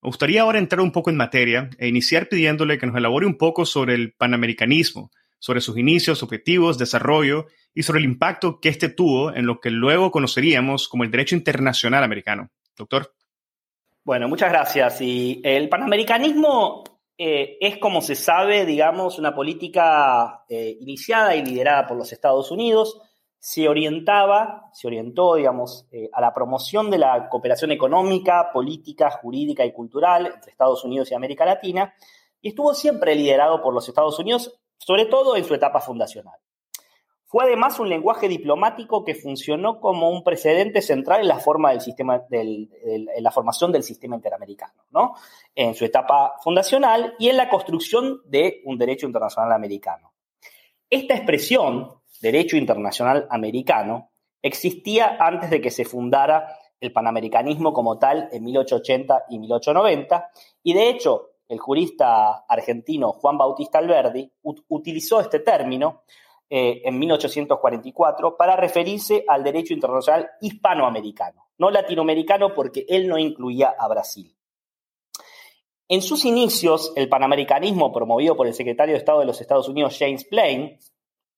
Me 0.00 0.08
gustaría 0.08 0.40
ahora 0.40 0.58
entrar 0.58 0.80
un 0.80 0.92
poco 0.92 1.10
en 1.10 1.16
materia 1.16 1.68
e 1.78 1.86
iniciar 1.86 2.30
pidiéndole 2.30 2.78
que 2.78 2.86
nos 2.86 2.96
elabore 2.96 3.26
un 3.26 3.36
poco 3.36 3.66
sobre 3.66 3.94
el 3.94 4.14
panamericanismo, 4.14 5.10
sobre 5.38 5.60
sus 5.60 5.76
inicios, 5.76 6.22
objetivos, 6.22 6.78
desarrollo 6.78 7.46
y 7.74 7.82
sobre 7.82 7.98
el 7.98 8.06
impacto 8.06 8.60
que 8.60 8.70
éste 8.70 8.88
tuvo 8.88 9.34
en 9.34 9.44
lo 9.44 9.60
que 9.60 9.68
luego 9.68 10.10
conoceríamos 10.10 10.88
como 10.88 11.04
el 11.04 11.10
derecho 11.10 11.36
internacional 11.36 12.02
americano. 12.02 12.48
Doctor. 12.74 13.12
Bueno, 14.04 14.26
muchas 14.26 14.50
gracias. 14.50 14.98
Y 15.02 15.42
el 15.44 15.68
panamericanismo 15.68 16.82
eh, 17.18 17.58
es, 17.60 17.76
como 17.76 18.00
se 18.00 18.14
sabe, 18.14 18.64
digamos, 18.64 19.18
una 19.18 19.34
política 19.34 20.44
eh, 20.48 20.78
iniciada 20.80 21.36
y 21.36 21.44
liderada 21.44 21.86
por 21.86 21.98
los 21.98 22.10
Estados 22.10 22.50
Unidos 22.50 23.02
se 23.38 23.68
orientaba, 23.68 24.68
se 24.72 24.86
orientó, 24.86 25.36
digamos, 25.36 25.86
eh, 25.92 26.10
a 26.12 26.20
la 26.20 26.34
promoción 26.34 26.90
de 26.90 26.98
la 26.98 27.28
cooperación 27.28 27.70
económica, 27.70 28.50
política, 28.52 29.10
jurídica 29.10 29.64
y 29.64 29.72
cultural 29.72 30.26
entre 30.26 30.50
Estados 30.50 30.84
Unidos 30.84 31.10
y 31.10 31.14
América 31.14 31.44
Latina, 31.44 31.94
y 32.40 32.48
estuvo 32.48 32.74
siempre 32.74 33.14
liderado 33.14 33.62
por 33.62 33.74
los 33.74 33.88
Estados 33.88 34.18
Unidos, 34.18 34.58
sobre 34.78 35.06
todo 35.06 35.36
en 35.36 35.44
su 35.44 35.54
etapa 35.54 35.80
fundacional. 35.80 36.38
Fue 37.30 37.44
además 37.44 37.78
un 37.78 37.90
lenguaje 37.90 38.26
diplomático 38.26 39.04
que 39.04 39.14
funcionó 39.14 39.80
como 39.80 40.08
un 40.08 40.24
precedente 40.24 40.80
central 40.80 41.20
en 41.20 41.28
la, 41.28 41.38
forma 41.38 41.72
del 42.30 42.70
la 43.18 43.30
formación 43.30 43.70
del 43.70 43.82
sistema 43.82 44.16
interamericano, 44.16 44.84
¿no? 44.90 45.14
en 45.54 45.74
su 45.74 45.84
etapa 45.84 46.36
fundacional 46.42 47.14
y 47.18 47.28
en 47.28 47.36
la 47.36 47.50
construcción 47.50 48.22
de 48.24 48.62
un 48.64 48.78
derecho 48.78 49.06
internacional 49.06 49.52
americano. 49.52 50.14
Esta 50.88 51.14
expresión, 51.16 51.97
derecho 52.20 52.56
internacional 52.56 53.26
americano 53.30 54.10
existía 54.42 55.16
antes 55.20 55.50
de 55.50 55.60
que 55.60 55.70
se 55.70 55.84
fundara 55.84 56.56
el 56.80 56.92
panamericanismo 56.92 57.72
como 57.72 57.98
tal 57.98 58.28
en 58.30 58.44
1880 58.44 59.24
y 59.30 59.38
1890, 59.38 60.30
y 60.62 60.74
de 60.74 60.88
hecho 60.90 61.30
el 61.48 61.58
jurista 61.58 62.44
argentino 62.48 63.12
Juan 63.12 63.38
Bautista 63.38 63.78
Alberdi 63.78 64.30
utilizó 64.42 65.20
este 65.20 65.40
término 65.40 66.02
eh, 66.48 66.82
en 66.84 66.98
1844 66.98 68.36
para 68.36 68.56
referirse 68.56 69.24
al 69.26 69.42
derecho 69.42 69.74
internacional 69.74 70.30
hispanoamericano, 70.40 71.48
no 71.58 71.70
latinoamericano 71.70 72.54
porque 72.54 72.86
él 72.88 73.08
no 73.08 73.18
incluía 73.18 73.74
a 73.78 73.88
Brasil. 73.88 74.34
En 75.90 76.02
sus 76.02 76.26
inicios, 76.26 76.92
el 76.96 77.08
panamericanismo 77.08 77.90
promovido 77.90 78.36
por 78.36 78.46
el 78.46 78.52
secretario 78.52 78.92
de 78.92 78.98
Estado 78.98 79.20
de 79.20 79.26
los 79.26 79.40
Estados 79.40 79.68
Unidos, 79.68 79.96
James 79.98 80.24
Plain, 80.24 80.78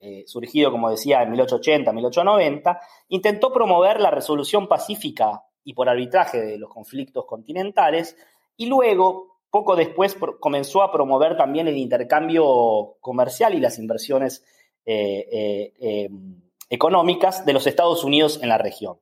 eh, 0.02 0.24
surgido, 0.26 0.70
como 0.70 0.88
decía, 0.88 1.22
en 1.22 1.34
1880-1890, 1.34 2.80
intentó 3.08 3.52
promover 3.52 4.00
la 4.00 4.10
resolución 4.10 4.66
pacífica 4.66 5.44
y 5.62 5.74
por 5.74 5.90
arbitraje 5.90 6.40
de 6.40 6.58
los 6.58 6.70
conflictos 6.70 7.26
continentales 7.26 8.16
y 8.56 8.64
luego, 8.64 9.40
poco 9.50 9.76
después, 9.76 10.16
comenzó 10.40 10.82
a 10.82 10.90
promover 10.90 11.36
también 11.36 11.68
el 11.68 11.76
intercambio 11.76 12.96
comercial 13.00 13.54
y 13.54 13.60
las 13.60 13.78
inversiones 13.78 14.42
eh, 14.86 15.28
eh, 15.30 15.72
em, 15.78 16.40
económicas 16.70 17.44
de 17.44 17.52
los 17.52 17.66
Estados 17.66 18.02
Unidos 18.02 18.40
en 18.42 18.48
la 18.48 18.56
región. 18.56 18.98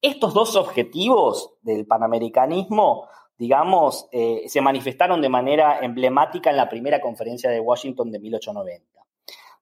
Estos 0.00 0.32
dos 0.32 0.56
objetivos 0.56 1.52
del 1.60 1.86
panamericanismo, 1.86 3.08
digamos, 3.36 4.08
se 4.10 4.60
manifestaron 4.62 5.20
de 5.20 5.28
manera 5.28 5.80
emblemática 5.80 6.48
en 6.48 6.56
la 6.56 6.70
primera 6.70 6.98
conferencia 7.02 7.50
de 7.50 7.60
Washington 7.60 8.10
de 8.10 8.20
1890. 8.20 8.99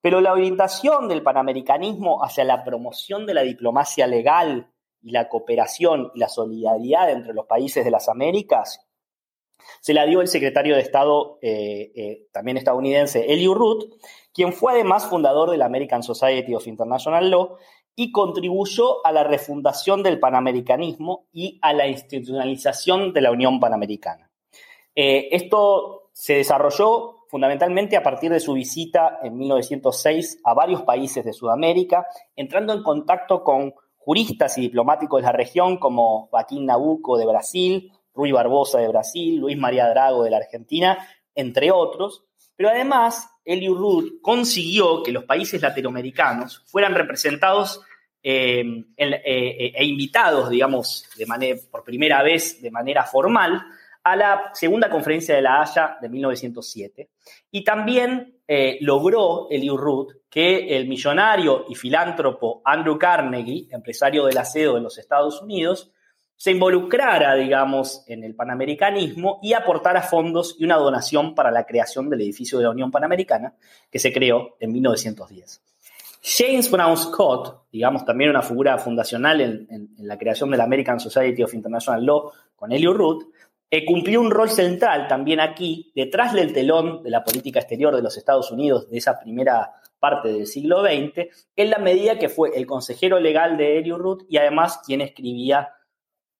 Pero 0.00 0.20
la 0.20 0.32
orientación 0.32 1.08
del 1.08 1.22
panamericanismo 1.22 2.24
hacia 2.24 2.44
la 2.44 2.64
promoción 2.64 3.26
de 3.26 3.34
la 3.34 3.42
diplomacia 3.42 4.06
legal 4.06 4.70
y 5.02 5.10
la 5.10 5.28
cooperación 5.28 6.10
y 6.14 6.20
la 6.20 6.28
solidaridad 6.28 7.10
entre 7.10 7.34
los 7.34 7.46
países 7.46 7.84
de 7.84 7.90
las 7.90 8.08
Américas 8.08 8.88
se 9.80 9.94
la 9.94 10.06
dio 10.06 10.20
el 10.20 10.28
secretario 10.28 10.74
de 10.74 10.82
Estado 10.82 11.38
eh, 11.42 11.92
eh, 11.94 12.26
también 12.32 12.56
estadounidense, 12.56 13.32
Eliu 13.32 13.54
Root, 13.54 13.94
quien 14.32 14.52
fue 14.52 14.72
además 14.72 15.06
fundador 15.06 15.50
de 15.50 15.58
la 15.58 15.66
American 15.66 16.02
Society 16.02 16.54
of 16.54 16.66
International 16.66 17.30
Law 17.30 17.56
y 17.94 18.12
contribuyó 18.12 19.04
a 19.04 19.12
la 19.12 19.24
refundación 19.24 20.02
del 20.02 20.20
panamericanismo 20.20 21.26
y 21.32 21.58
a 21.62 21.72
la 21.72 21.88
institucionalización 21.88 23.12
de 23.12 23.20
la 23.20 23.32
Unión 23.32 23.58
Panamericana. 23.58 24.30
Eh, 24.94 25.28
esto 25.32 26.10
se 26.12 26.34
desarrolló 26.34 27.17
fundamentalmente 27.28 27.96
a 27.96 28.02
partir 28.02 28.30
de 28.30 28.40
su 28.40 28.54
visita 28.54 29.18
en 29.22 29.36
1906 29.36 30.40
a 30.44 30.54
varios 30.54 30.82
países 30.82 31.24
de 31.24 31.32
Sudamérica, 31.32 32.06
entrando 32.34 32.72
en 32.72 32.82
contacto 32.82 33.42
con 33.44 33.74
juristas 33.96 34.56
y 34.58 34.62
diplomáticos 34.62 35.20
de 35.20 35.26
la 35.26 35.32
región 35.32 35.76
como 35.78 36.28
Joaquín 36.28 36.66
Nabuco 36.66 37.18
de 37.18 37.26
Brasil, 37.26 37.92
Rui 38.14 38.32
Barbosa 38.32 38.78
de 38.78 38.88
Brasil, 38.88 39.36
Luis 39.36 39.58
María 39.58 39.88
Drago 39.88 40.24
de 40.24 40.30
la 40.30 40.38
Argentina, 40.38 40.98
entre 41.34 41.70
otros. 41.70 42.24
Pero 42.56 42.70
además, 42.70 43.30
Eliu 43.44 43.74
Rudd 43.74 44.20
consiguió 44.22 45.02
que 45.02 45.12
los 45.12 45.24
países 45.24 45.60
latinoamericanos 45.62 46.64
fueran 46.66 46.94
representados 46.94 47.82
eh, 48.22 48.64
eh, 48.96 49.72
e 49.76 49.84
invitados, 49.84 50.50
digamos, 50.50 51.08
de 51.16 51.26
manera, 51.26 51.58
por 51.70 51.84
primera 51.84 52.22
vez 52.22 52.60
de 52.60 52.70
manera 52.70 53.04
formal 53.04 53.62
a 54.02 54.16
la 54.16 54.50
segunda 54.54 54.88
conferencia 54.88 55.34
de 55.34 55.42
La 55.42 55.60
Haya 55.60 55.98
de 56.00 56.08
1907 56.08 57.10
y 57.50 57.64
también 57.64 58.40
eh, 58.46 58.78
logró 58.80 59.48
Eliu 59.50 59.76
Root 59.76 60.12
que 60.30 60.76
el 60.76 60.88
millonario 60.88 61.66
y 61.68 61.74
filántropo 61.74 62.62
Andrew 62.64 62.98
Carnegie, 62.98 63.68
empresario 63.70 64.26
del 64.26 64.38
acero 64.38 64.76
en 64.76 64.82
los 64.82 64.98
Estados 64.98 65.42
Unidos, 65.42 65.92
se 66.38 66.52
involucrara, 66.52 67.34
digamos, 67.34 68.04
en 68.06 68.22
el 68.22 68.36
panamericanismo 68.36 69.40
y 69.42 69.54
aportara 69.54 70.02
fondos 70.02 70.54
y 70.58 70.64
una 70.64 70.76
donación 70.76 71.34
para 71.34 71.50
la 71.50 71.64
creación 71.64 72.08
del 72.08 72.20
edificio 72.20 72.58
de 72.58 72.64
la 72.64 72.70
Unión 72.70 72.92
Panamericana, 72.92 73.54
que 73.90 73.98
se 73.98 74.12
creó 74.12 74.56
en 74.60 74.72
1910. 74.72 75.60
James 76.22 76.70
Brown 76.70 76.96
Scott, 76.96 77.64
digamos 77.72 78.04
también 78.04 78.30
una 78.30 78.42
figura 78.42 78.78
fundacional 78.78 79.40
en, 79.40 79.90
la 79.98 80.16
creación 80.16 80.50
de 80.50 80.56
la 80.56 80.64
American 80.64 81.00
Society 81.00 81.42
of 81.42 81.54
International 81.54 82.04
Law 82.04 82.32
con 82.54 82.70
Eliot 82.70 82.96
Root, 82.96 83.24
cumplió 83.86 84.20
un 84.20 84.30
rol 84.30 84.50
central 84.50 85.08
también 85.08 85.40
aquí, 85.40 85.92
detrás 85.94 86.32
del 86.32 86.52
telón 86.52 87.02
de 87.02 87.10
la 87.10 87.24
política 87.24 87.60
exterior 87.60 87.94
de 87.94 88.02
los 88.02 88.16
Estados 88.16 88.50
Unidos 88.50 88.88
de 88.90 88.98
esa 88.98 89.18
primera 89.18 89.72
parte 89.98 90.32
del 90.32 90.46
siglo 90.46 90.82
XX, 90.82 91.28
en 91.56 91.70
la 91.70 91.78
medida 91.78 92.18
que 92.18 92.28
fue 92.28 92.50
el 92.56 92.66
consejero 92.66 93.20
legal 93.20 93.56
de 93.56 93.82
Root 93.96 94.24
y 94.28 94.38
además 94.38 94.80
quien 94.86 95.00
escribía 95.00 95.68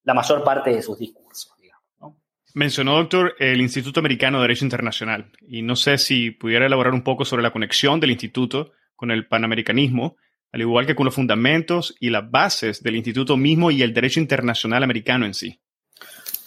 la 0.04 0.14
mayor 0.14 0.42
parte 0.42 0.70
de 0.70 0.82
sus 0.82 0.98
discursos. 0.98 1.54
Mencionó, 2.54 2.96
doctor, 2.96 3.34
el 3.38 3.60
Instituto 3.60 4.00
Americano 4.00 4.38
de 4.38 4.42
Derecho 4.42 4.64
Internacional 4.64 5.30
y 5.46 5.62
no 5.62 5.76
sé 5.76 5.98
si 5.98 6.30
pudiera 6.30 6.66
elaborar 6.66 6.94
un 6.94 7.04
poco 7.04 7.24
sobre 7.24 7.42
la 7.42 7.52
conexión 7.52 8.00
del 8.00 8.10
instituto 8.10 8.72
con 8.96 9.10
el 9.10 9.28
panamericanismo, 9.28 10.16
al 10.50 10.62
igual 10.62 10.86
que 10.86 10.94
con 10.94 11.04
los 11.04 11.14
fundamentos 11.14 11.94
y 12.00 12.08
las 12.10 12.28
bases 12.30 12.82
del 12.82 12.96
instituto 12.96 13.36
mismo 13.36 13.70
y 13.70 13.82
el 13.82 13.92
derecho 13.92 14.18
internacional 14.18 14.82
americano 14.82 15.26
en 15.26 15.34
sí. 15.34 15.60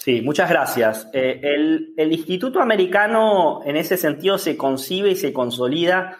Sí, 0.03 0.24
muchas 0.24 0.50
gracias. 0.50 1.08
Eh, 1.13 1.39
el, 1.43 2.12
Instituto 2.12 2.60
Americano 2.60 3.62
en 3.63 3.77
ese 3.77 3.98
sentido 3.98 4.39
se 4.39 4.58
concibe 4.58 5.12
y 5.12 5.15
se 5.15 5.31
consolida 5.31 6.17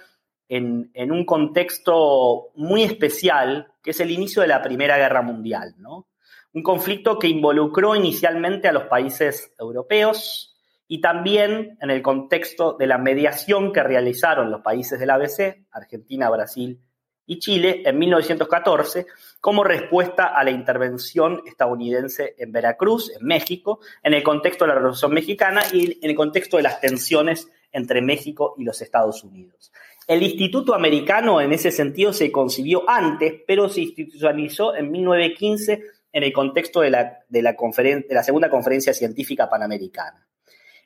en, 0.48 0.92
en, 0.94 1.12
un 1.12 1.26
contexto 1.26 2.52
muy 2.54 2.84
especial, 2.84 3.74
que 3.82 3.90
es 3.90 4.00
el 4.00 4.12
inicio 4.12 4.44
de 4.44 4.50
la 4.50 4.62
Primera 4.62 4.98
Guerra 4.98 5.24
Mundial, 5.24 5.74
¿no? 5.80 6.08
Un 6.54 6.62
conflicto 6.62 7.18
que 7.18 7.28
involucró 7.28 7.96
inicialmente 7.96 8.68
a 8.68 8.72
los 8.72 8.84
países 8.84 9.52
europeos 9.58 10.56
y 10.88 11.02
también 11.02 11.80
en 11.82 11.90
el 11.90 12.04
contexto 12.04 12.74
de 12.78 12.86
la 12.86 13.00
mediación 13.00 13.74
que 13.74 13.82
realizaron 13.82 14.52
los 14.52 14.62
países 14.62 15.00
del 15.00 15.10
ABC, 15.10 15.66
Argentina, 15.72 16.30
Brasil 16.30 16.80
y 17.26 17.40
Chile, 17.40 17.84
en 17.86 17.98
1914, 17.98 19.06
como 19.40 19.64
respuesta 19.64 20.28
a 20.28 20.44
la 20.44 20.52
intervención 20.52 21.42
estadounidense 21.46 22.36
en 22.38 22.52
Veracruz, 22.52 23.12
en 23.20 23.26
México, 23.26 23.80
en 24.04 24.14
el 24.14 24.24
contexto 24.24 24.66
de 24.66 24.70
la 24.70 24.76
Revolución 24.76 25.14
Mexicana 25.14 25.62
y 25.72 25.98
en 26.04 26.10
el 26.10 26.16
contexto 26.16 26.58
de 26.58 26.64
las 26.64 26.82
tensiones 26.82 27.50
entre 27.72 28.02
México 28.02 28.56
y 28.58 28.64
los 28.64 28.82
Estados 28.82 29.24
Unidos. 29.24 29.72
El 30.08 30.24
Instituto 30.24 30.74
Americano 30.74 31.40
en 31.42 31.54
ese 31.54 31.72
sentido 31.72 32.12
se 32.12 32.32
concibió 32.32 32.90
antes, 32.90 33.42
pero 33.48 33.70
se 33.70 33.82
institucionalizó 33.82 34.76
en 34.76 34.92
1915 34.92 35.84
en 36.12 36.24
el 36.24 36.34
contexto 36.34 36.82
de 36.82 36.90
la, 36.90 37.20
de 37.30 37.42
la, 37.42 37.54
de 37.54 38.06
la 38.10 38.24
Segunda 38.24 38.50
Conferencia 38.50 38.94
Científica 38.94 39.50
Panamericana. 39.50 40.28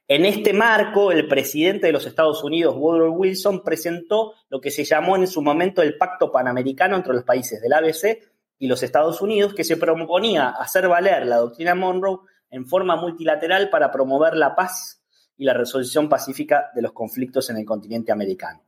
En 0.08 0.24
este 0.24 0.54
marco, 0.54 1.12
el 1.12 1.28
presidente 1.28 1.88
de 1.88 1.94
los 1.94 2.06
Estados 2.06 2.44
Unidos, 2.44 2.76
Woodrow 2.78 3.12
Wilson, 3.12 3.64
presentó 3.64 4.34
lo 4.50 4.62
que 4.62 4.70
se 4.70 4.84
llamó 4.84 5.16
en 5.16 5.26
su 5.26 5.42
momento 5.42 5.82
el 5.82 5.98
Pacto 5.98 6.32
Panamericano 6.32 6.96
entre 6.96 7.14
los 7.14 7.24
países 7.24 7.60
del 7.60 7.74
ABC 7.74 8.20
y 8.60 8.68
los 8.68 8.84
Estados 8.84 9.20
Unidos, 9.22 9.56
que 9.56 9.64
se 9.64 9.78
proponía 9.78 10.50
hacer 10.50 10.88
valer 10.88 11.26
la 11.26 11.38
doctrina 11.38 11.74
Monroe 11.74 12.20
en 12.52 12.68
forma 12.68 12.96
multilateral 12.96 13.72
para 13.72 13.92
promover 13.92 14.36
la 14.36 14.56
paz 14.56 15.02
y 15.38 15.46
la 15.46 15.56
resolución 15.56 16.08
pacífica 16.08 16.70
de 16.76 16.84
los 16.84 16.92
conflictos 16.92 17.50
en 17.50 17.58
el 17.58 17.66
continente 17.66 18.12
americano. 18.12 18.62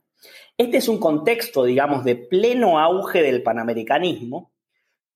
Este 0.56 0.78
es 0.78 0.88
un 0.88 0.98
contexto, 0.98 1.62
digamos, 1.62 2.04
de 2.04 2.16
pleno 2.16 2.80
auge 2.80 3.22
del 3.22 3.44
panamericanismo, 3.44 4.50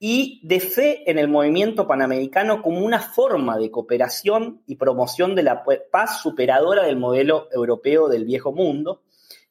y 0.05 0.41
de 0.43 0.59
fe 0.59 1.09
en 1.09 1.17
el 1.17 1.29
movimiento 1.29 1.87
panamericano 1.87 2.61
como 2.61 2.81
una 2.81 2.99
forma 2.99 3.57
de 3.57 3.71
cooperación 3.71 4.61
y 4.67 4.75
promoción 4.75 5.37
de 5.37 5.45
la 5.45 5.63
paz 5.93 6.21
superadora 6.21 6.83
del 6.83 6.97
modelo 6.97 7.47
europeo 7.53 8.09
del 8.09 8.25
viejo 8.25 8.51
mundo, 8.51 9.03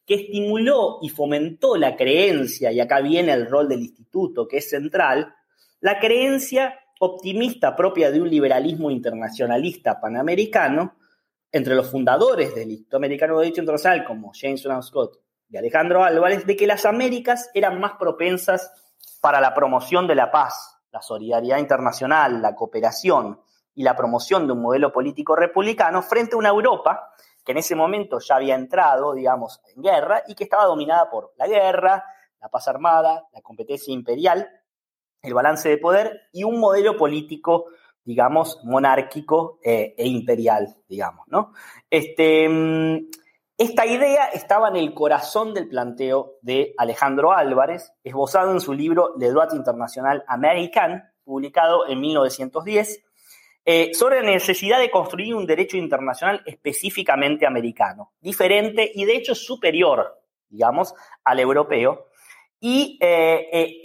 que 0.06 0.16
estimuló 0.16 1.00
y 1.02 1.08
fomentó 1.08 1.78
la 1.78 1.96
creencia, 1.96 2.70
y 2.74 2.82
acá 2.82 3.00
viene 3.00 3.32
el 3.32 3.50
rol 3.50 3.70
del 3.70 3.80
instituto, 3.80 4.46
que 4.46 4.58
es 4.58 4.70
central, 4.70 5.34
la 5.80 6.00
creencia 6.00 6.78
optimista 7.00 7.74
propia 7.74 8.12
de 8.12 8.20
un 8.20 8.30
liberalismo 8.30 8.92
internacionalista 8.92 10.02
panamericano, 10.02 10.98
entre 11.50 11.76
los 11.76 11.90
fundadores 11.90 12.54
del 12.54 12.72
Instituto 12.72 12.98
Americano 12.98 13.38
de 13.38 13.46
Derecho 13.46 13.62
Internacional, 13.62 14.04
como 14.04 14.34
James 14.38 14.62
Brown 14.66 14.84
Scott 14.84 15.18
y 15.50 15.56
Alejandro 15.56 16.04
Álvarez, 16.04 16.46
de 16.46 16.58
que 16.58 16.68
las 16.68 16.86
Américas 16.86 17.50
eran 17.54 17.80
más 17.80 17.94
propensas 17.94 18.74
para 19.22 19.40
la 19.40 19.54
promoción 19.54 20.08
de 20.08 20.16
la 20.16 20.32
paz, 20.32 20.78
la 20.92 21.02
solidaridad 21.02 21.58
internacional, 21.58 22.42
la 22.42 22.56
cooperación 22.56 23.40
y 23.74 23.84
la 23.84 23.96
promoción 23.96 24.48
de 24.48 24.54
un 24.54 24.62
modelo 24.62 24.92
político 24.92 25.36
republicano 25.36 26.02
frente 26.02 26.36
a 26.36 26.38
una 26.38 26.50
Europa 26.50 27.12
que 27.44 27.54
en 27.54 27.58
ese 27.58 27.76
momento 27.76 28.20
ya 28.20 28.36
había 28.36 28.56
entrado, 28.56 29.14
digamos, 29.14 29.62
en 29.76 29.82
guerra 29.82 30.24
y 30.28 30.36
que 30.36 30.44
estaba 30.44 30.66
dominada 30.66 31.10
por 31.10 31.34
la 31.38 31.48
guerra, 31.48 32.04
la 32.40 32.50
paz 32.50 32.68
armada, 32.68 33.28
la 33.34 33.42
competencia 33.42 33.94
imperial, 33.94 34.48
el 35.22 35.34
balance 35.34 35.70
de 35.70 35.78
poder 35.78 36.22
y 36.32 36.44
un 36.44 36.60
modelo 36.60 36.98
político, 36.98 37.66
digamos, 38.04 38.60
monárquico 38.64 39.60
eh, 39.64 39.94
e 39.98 40.08
imperial, 40.08 40.76
digamos, 40.88 41.28
¿no? 41.28 41.54
Este, 41.90 42.48
mm, 42.50 43.08
esta 43.62 43.86
idea 43.86 44.26
estaba 44.34 44.70
en 44.70 44.76
el 44.76 44.92
corazón 44.92 45.54
del 45.54 45.68
planteo 45.68 46.40
de 46.42 46.74
Alejandro 46.80 47.32
Álvarez, 47.32 47.94
esbozado 48.04 48.52
en 48.52 48.60
su 48.60 48.74
libro 48.74 49.14
Le 49.20 49.30
droit 49.30 49.54
international 49.54 50.24
américain, 50.28 51.04
publicado 51.24 51.88
en 51.88 52.02
1910, 52.02 53.04
eh, 53.64 53.94
sobre 53.94 54.24
la 54.24 54.32
necesidad 54.32 54.80
de 54.80 54.90
construir 54.90 55.36
un 55.36 55.46
derecho 55.46 55.78
internacional 55.78 56.42
específicamente 56.48 57.46
americano, 57.46 58.14
diferente 58.20 58.92
y 58.96 59.06
de 59.06 59.16
hecho 59.16 59.36
superior, 59.36 60.20
digamos, 60.50 60.96
al 61.24 61.40
europeo. 61.40 62.08
Y 62.60 62.98
eh, 63.00 63.48
eh, 63.52 63.82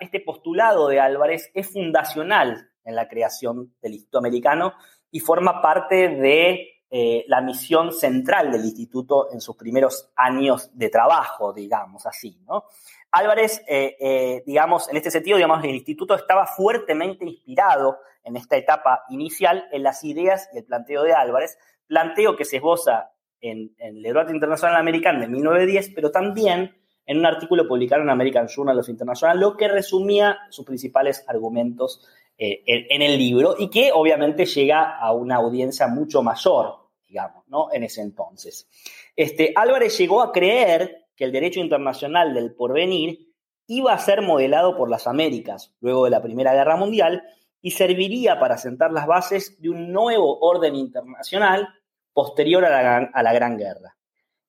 este 0.00 0.20
postulado 0.20 0.88
de 0.88 0.98
Álvarez 0.98 1.52
es 1.54 1.72
fundacional 1.72 2.68
en 2.84 2.96
la 2.96 3.06
creación 3.06 3.76
del 3.80 3.92
Instituto 3.92 4.18
Americano 4.18 4.72
y 5.12 5.20
forma 5.20 5.62
parte 5.62 6.08
de 6.08 6.75
eh, 6.88 7.24
la 7.26 7.40
misión 7.40 7.92
central 7.92 8.52
del 8.52 8.64
instituto 8.64 9.32
en 9.32 9.40
sus 9.40 9.56
primeros 9.56 10.12
años 10.14 10.70
de 10.72 10.88
trabajo, 10.88 11.52
digamos 11.52 12.06
así, 12.06 12.38
¿no? 12.46 12.64
Álvarez, 13.10 13.62
eh, 13.66 13.96
eh, 13.98 14.42
digamos, 14.46 14.88
en 14.88 14.96
este 14.96 15.10
sentido, 15.10 15.36
digamos, 15.36 15.64
el 15.64 15.74
instituto 15.74 16.14
estaba 16.14 16.46
fuertemente 16.46 17.24
inspirado 17.24 17.98
en 18.22 18.36
esta 18.36 18.56
etapa 18.56 19.04
inicial 19.08 19.66
en 19.72 19.82
las 19.82 20.04
ideas 20.04 20.48
y 20.52 20.58
el 20.58 20.64
planteo 20.64 21.02
de 21.02 21.12
Álvarez, 21.12 21.58
planteo 21.88 22.36
que 22.36 22.44
se 22.44 22.58
esboza 22.58 23.10
en, 23.40 23.74
en 23.78 23.96
el 23.96 24.02
debate 24.02 24.32
internacional 24.32 24.76
americano 24.76 25.20
de 25.20 25.28
1910, 25.28 25.92
pero 25.94 26.10
también 26.10 26.76
en 27.06 27.18
un 27.18 27.26
artículo 27.26 27.66
publicado 27.66 28.02
en 28.02 28.10
American 28.10 28.48
Journal 28.48 28.78
of 28.78 28.88
International 28.88 29.38
lo 29.38 29.56
que 29.56 29.68
resumía 29.68 30.38
sus 30.50 30.64
principales 30.64 31.24
argumentos 31.28 32.06
eh, 32.38 32.62
en, 32.66 33.00
el 33.00 33.16
libro 33.16 33.54
y 33.58 33.70
que 33.70 33.92
obviamente 33.92 34.44
llega 34.44 34.98
a 34.98 35.10
una 35.12 35.36
audiencia 35.36 35.86
mucho 35.88 36.22
mayor, 36.22 36.90
digamos, 37.08 37.48
¿no? 37.48 37.72
En 37.72 37.82
ese 37.82 38.02
entonces. 38.02 38.68
Este, 39.16 39.54
Álvarez 39.56 39.96
llegó 39.96 40.20
a 40.20 40.32
creer 40.32 41.06
que 41.16 41.24
el 41.24 41.32
derecho 41.32 41.60
internacional 41.60 42.34
del 42.34 42.54
porvenir 42.54 43.32
iba 43.66 43.94
a 43.94 43.98
ser 43.98 44.20
modelado 44.20 44.76
por 44.76 44.90
las 44.90 45.06
Américas 45.06 45.74
luego 45.80 46.04
de 46.04 46.10
la 46.10 46.20
Primera 46.20 46.52
Guerra 46.52 46.76
Mundial 46.76 47.22
y 47.62 47.70
serviría 47.70 48.38
para 48.38 48.58
sentar 48.58 48.92
las 48.92 49.06
bases 49.06 49.58
de 49.62 49.70
un 49.70 49.90
nuevo 49.90 50.38
orden 50.40 50.76
internacional 50.76 51.70
posterior 52.12 52.66
a 52.66 52.82
la, 52.82 53.10
a 53.14 53.22
la 53.22 53.32
Gran 53.32 53.56
Guerra. 53.56 53.96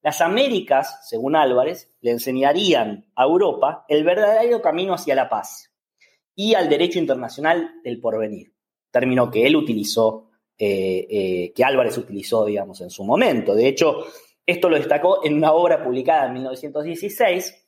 Las 0.02 0.19
Américas, 0.19 1.08
según 1.08 1.38
Álvarez, 1.38 1.95
le 2.02 2.12
enseñarían 2.12 3.10
a 3.15 3.23
Europa 3.23 3.86
el 3.88 4.04
verdadero 4.04 4.62
camino 4.62 4.93
hacia 4.93 5.15
la 5.15 5.30
paz 5.30 5.71
y 6.39 6.54
al 6.54 6.69
derecho 6.69 7.00
internacional 7.00 7.82
del 7.84 8.00
porvenir, 8.00 8.54
término 8.91 9.32
que 9.32 9.47
él 9.47 9.56
utilizó, 9.56 10.30
eh, 10.56 11.08
eh, 11.10 11.54
que 11.54 11.63
Álvarez 11.63 11.97
utilizó, 11.97 12.45
digamos, 12.45 12.80
en 12.82 12.91
su 12.91 13.04
momento. 13.04 13.56
De 13.56 13.67
hecho, 13.67 14.06
esto 14.45 14.69
lo 14.69 14.78
destacó 14.78 15.26
en 15.26 15.34
una 15.34 15.52
obra 15.52 15.84
publicada 15.84 16.28
en 16.28 16.34
1916, 16.34 17.67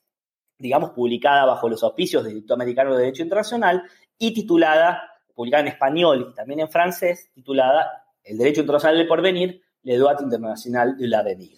digamos, 0.60 0.92
publicada 0.92 1.46
bajo 1.46 1.68
los 1.68 1.82
auspicios 1.82 2.24
del 2.24 2.34
Instituto 2.34 2.54
Americano 2.54 2.94
de 2.94 3.02
Derecho 3.02 3.24
Internacional 3.24 3.82
y 4.20 4.36
titulada, 4.36 5.16
publicada 5.34 5.62
en 5.62 5.70
español 5.70 6.28
y 6.32 6.36
también 6.36 6.60
en 6.60 6.70
francés, 6.70 7.32
titulada 7.34 8.06
El 8.24 8.38
Derecho 8.38 8.62
Internacional 8.62 9.00
del 9.00 9.08
Porvenir, 9.08 9.64
Le 9.82 9.98
droit 9.98 10.22
international 10.22 10.96
de 10.96 11.08
l'avenir. 11.08 11.58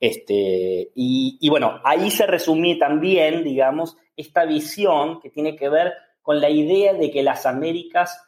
Este, 0.00 0.92
y, 0.94 1.36
y 1.40 1.48
bueno, 1.50 1.80
ahí 1.84 2.10
se 2.10 2.26
resumía 2.26 2.78
también, 2.78 3.44
digamos, 3.44 3.98
esta 4.16 4.46
visión 4.46 5.20
que 5.20 5.28
tiene 5.28 5.54
que 5.54 5.68
ver 5.68 5.92
con 6.28 6.42
la 6.42 6.50
idea 6.50 6.92
de 6.92 7.10
que 7.10 7.22
las 7.22 7.46
Américas, 7.46 8.22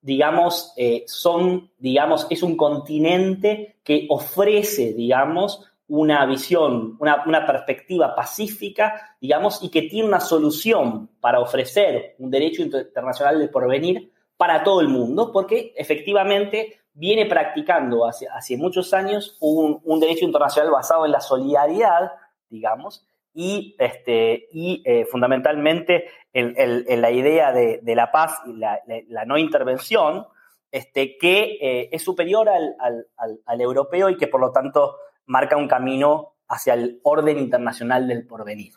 digamos, 0.00 0.72
eh, 0.76 1.04
son, 1.06 1.70
digamos, 1.78 2.26
es 2.30 2.42
un 2.42 2.56
continente 2.56 3.76
que 3.84 4.08
ofrece, 4.10 4.92
digamos, 4.92 5.64
una 5.86 6.26
visión, 6.26 6.96
una, 6.98 7.22
una, 7.26 7.46
perspectiva 7.46 8.16
pacífica, 8.16 9.16
digamos, 9.20 9.62
y 9.62 9.68
que 9.68 9.82
tiene 9.82 10.08
una 10.08 10.18
solución 10.18 11.10
para 11.20 11.38
ofrecer 11.38 12.16
un 12.18 12.28
derecho 12.28 12.62
internacional 12.62 13.38
de 13.38 13.46
porvenir 13.46 14.12
para 14.36 14.64
todo 14.64 14.80
el 14.80 14.88
mundo, 14.88 15.30
porque 15.30 15.72
efectivamente 15.76 16.80
viene 16.92 17.26
practicando 17.26 18.04
hace, 18.04 18.26
hace 18.26 18.56
muchos 18.56 18.92
años 18.92 19.36
un, 19.38 19.80
un, 19.84 20.00
derecho 20.00 20.24
internacional 20.24 20.72
basado 20.72 21.06
en 21.06 21.12
la 21.12 21.20
solidaridad, 21.20 22.10
digamos, 22.50 23.06
y, 23.34 23.76
este, 23.78 24.48
y 24.52 24.82
eh, 24.84 25.06
fundamentalmente 25.10 26.06
en, 26.32 27.00
la 27.00 27.10
idea 27.10 27.52
de, 27.52 27.94
la 27.94 28.10
paz 28.10 28.40
y 28.46 28.56
la, 28.56 29.24
no 29.26 29.38
intervención, 29.38 30.26
este, 30.70 31.16
que 31.18 31.58
eh, 31.60 31.88
es 31.92 32.02
superior 32.02 32.48
al, 32.48 33.60
europeo 33.60 34.10
y 34.10 34.16
que 34.16 34.28
por 34.28 34.40
lo 34.40 34.52
tanto 34.52 34.96
marca 35.26 35.56
un 35.56 35.68
camino 35.68 36.34
hacia 36.48 36.74
el 36.74 37.00
orden 37.02 37.38
internacional 37.38 38.08
del 38.08 38.26
porvenir. 38.26 38.72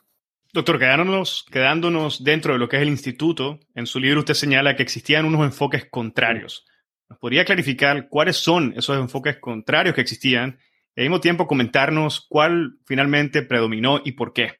Doctor, 0.53 0.79
quedándonos, 0.79 1.45
quedándonos 1.49 2.23
dentro 2.23 2.53
de 2.53 2.59
lo 2.59 2.67
que 2.67 2.75
es 2.75 2.81
el 2.81 2.89
instituto, 2.89 3.59
en 3.73 3.85
su 3.85 3.99
libro 3.99 4.19
usted 4.19 4.33
señala 4.33 4.75
que 4.75 4.83
existían 4.83 5.25
unos 5.25 5.45
enfoques 5.45 5.85
contrarios. 5.85 6.65
¿Nos 7.09 7.19
podría 7.19 7.45
clarificar 7.45 8.09
cuáles 8.09 8.37
son 8.37 8.73
esos 8.75 8.97
enfoques 8.97 9.37
contrarios 9.37 9.95
que 9.95 10.01
existían 10.01 10.59
y 10.95 11.01
al 11.01 11.07
mismo 11.07 11.21
tiempo 11.21 11.47
comentarnos 11.47 12.25
cuál 12.29 12.79
finalmente 12.85 13.43
predominó 13.43 13.99
y 14.03 14.13
por 14.13 14.33
qué? 14.33 14.57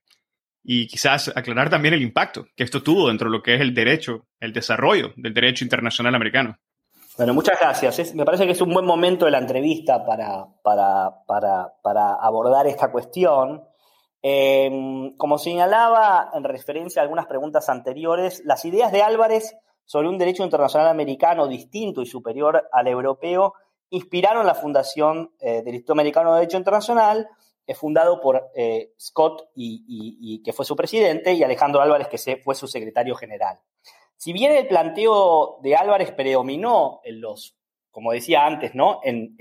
Y 0.64 0.88
quizás 0.88 1.32
aclarar 1.36 1.70
también 1.70 1.94
el 1.94 2.02
impacto 2.02 2.46
que 2.56 2.64
esto 2.64 2.84
tuvo 2.84 3.08
dentro 3.08 3.30
de 3.30 3.38
lo 3.38 3.44
que 3.44 3.56
es 3.56 3.62
el 3.62 3.74
derecho, 3.74 4.28
el 4.40 4.54
desarrollo 4.54 5.12
del 5.16 5.34
derecho 5.34 5.66
internacional 5.66 6.16
americano. 6.16 6.58
Bueno, 7.18 7.34
muchas 7.34 7.60
gracias. 7.60 8.16
me 8.16 8.24
parece 8.24 8.46
que 8.46 8.54
es 8.54 8.62
un 8.62 8.74
buen 8.74 8.86
momento 8.86 9.26
de 9.26 9.32
la 9.32 9.40
entrevista 9.40 10.06
para, 10.06 10.48
para, 10.64 12.14
abordar 12.22 12.68
esta 12.68 12.92
cuestión. 12.92 13.64
Em, 14.24 15.16
como 15.18 15.38
señalaba 15.38 16.30
en 16.34 16.44
referencia 16.44 17.02
a 17.02 17.04
algunas 17.04 17.26
preguntas 17.26 17.68
anteriores, 17.70 18.44
las 18.46 18.64
ideas 18.66 18.92
de 18.92 19.02
Álvarez 19.02 19.56
sobre 19.84 20.08
un 20.08 20.18
derecho 20.18 20.44
internacional 20.44 20.88
americano 20.88 21.48
distinto 21.48 22.02
y 22.02 22.06
superior 22.06 22.70
al 22.72 22.88
europeo 22.88 23.56
inspiraron 23.92 24.46
la 24.46 24.56
fundación 24.56 25.32
eh, 25.40 25.62
del 25.62 25.76
Instituto 25.76 25.94
Americano 25.94 26.34
de 26.34 26.40
Derecho 26.42 26.58
Internacional, 26.58 27.30
eh, 27.68 27.76
fundado 27.76 28.20
por 28.20 28.50
eh, 28.56 28.94
Scott, 29.00 29.50
y, 29.56 30.42
que 30.44 30.52
fue 30.52 30.66
su 30.66 30.76
presidente, 30.76 31.34
y 31.34 31.44
Alejandro 31.44 31.82
Álvarez, 31.82 32.08
que 32.08 32.38
fue 32.44 32.56
su 32.56 32.68
secretario 32.68 33.16
general. 33.16 33.60
Si 34.18 34.34
bien 34.34 34.52
el 34.52 34.68
planteo 34.68 35.60
de 35.62 35.76
Álvarez 35.76 36.12
predominó 36.12 37.02
en 37.04 37.22
los, 37.22 37.56
como 37.90 38.12
decía 38.12 38.46
antes, 38.46 38.76
¿no? 38.76 39.00
en, 39.04 39.36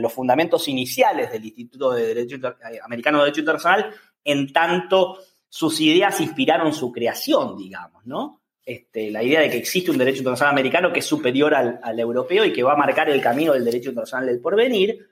los 0.00 0.12
fundamentos 0.12 0.68
iniciales 0.68 1.30
del 1.32 1.44
Instituto 1.44 1.92
de 1.92 2.06
Derecho 2.06 2.36
eh, 2.36 2.78
Americano 2.82 3.18
de 3.18 3.24
Derecho 3.24 3.40
Internacional, 3.40 3.94
en 4.24 4.52
tanto 4.52 5.18
sus 5.48 5.80
ideas 5.80 6.20
inspiraron 6.20 6.72
su 6.72 6.92
creación, 6.92 7.56
digamos, 7.56 8.06
¿no? 8.06 8.39
Este, 8.70 9.10
la 9.10 9.20
idea 9.20 9.40
de 9.40 9.50
que 9.50 9.56
existe 9.56 9.90
un 9.90 9.98
derecho 9.98 10.18
internacional 10.18 10.52
americano 10.52 10.92
que 10.92 11.00
es 11.00 11.04
superior 11.04 11.52
al, 11.52 11.98
europeo 11.98 12.44
y 12.44 12.52
que 12.52 12.62
va 12.62 12.74
a 12.74 12.76
marcar 12.76 13.10
el 13.10 13.20
camino 13.20 13.52
del 13.52 13.64
derecho 13.64 13.88
internacional 13.88 14.26
del 14.26 14.40
porvenir. 14.40 15.08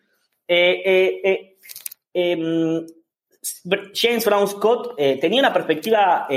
Eh, 0.46 1.20
eh, 1.24 1.56
em, 2.14 2.86
James 3.92 4.24
Brown 4.24 4.46
Scott 4.46 4.96
tenía 4.96 5.40
una 5.40 5.52
perspectiva 5.52 6.28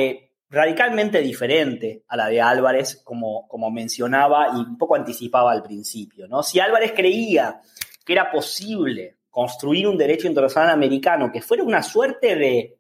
radicalmente 0.50 1.22
diferente 1.22 2.06
a 2.08 2.18
la 2.18 2.28
de 2.28 2.42
Álvarez, 2.42 3.02
como, 3.04 3.48
como 3.48 3.70
mencionaba 3.70 4.48
y 4.56 4.58
un 4.58 4.78
poco 4.80 4.96
anticipaba 4.96 5.52
al 5.52 5.62
principio. 5.62 6.28
¿no? 6.28 6.42
Si 6.42 6.60
Álvarez 6.60 6.94
creía 6.96 7.62
que 8.04 8.14
era 8.14 8.32
posible 8.32 9.18
construir 9.30 9.88
un 9.88 9.98
derecho 9.98 10.28
internacional 10.28 10.72
americano 10.72 11.32
que 11.32 11.42
fuera 11.44 11.64
una 11.64 11.84
suerte 11.84 12.36
de 12.36 12.80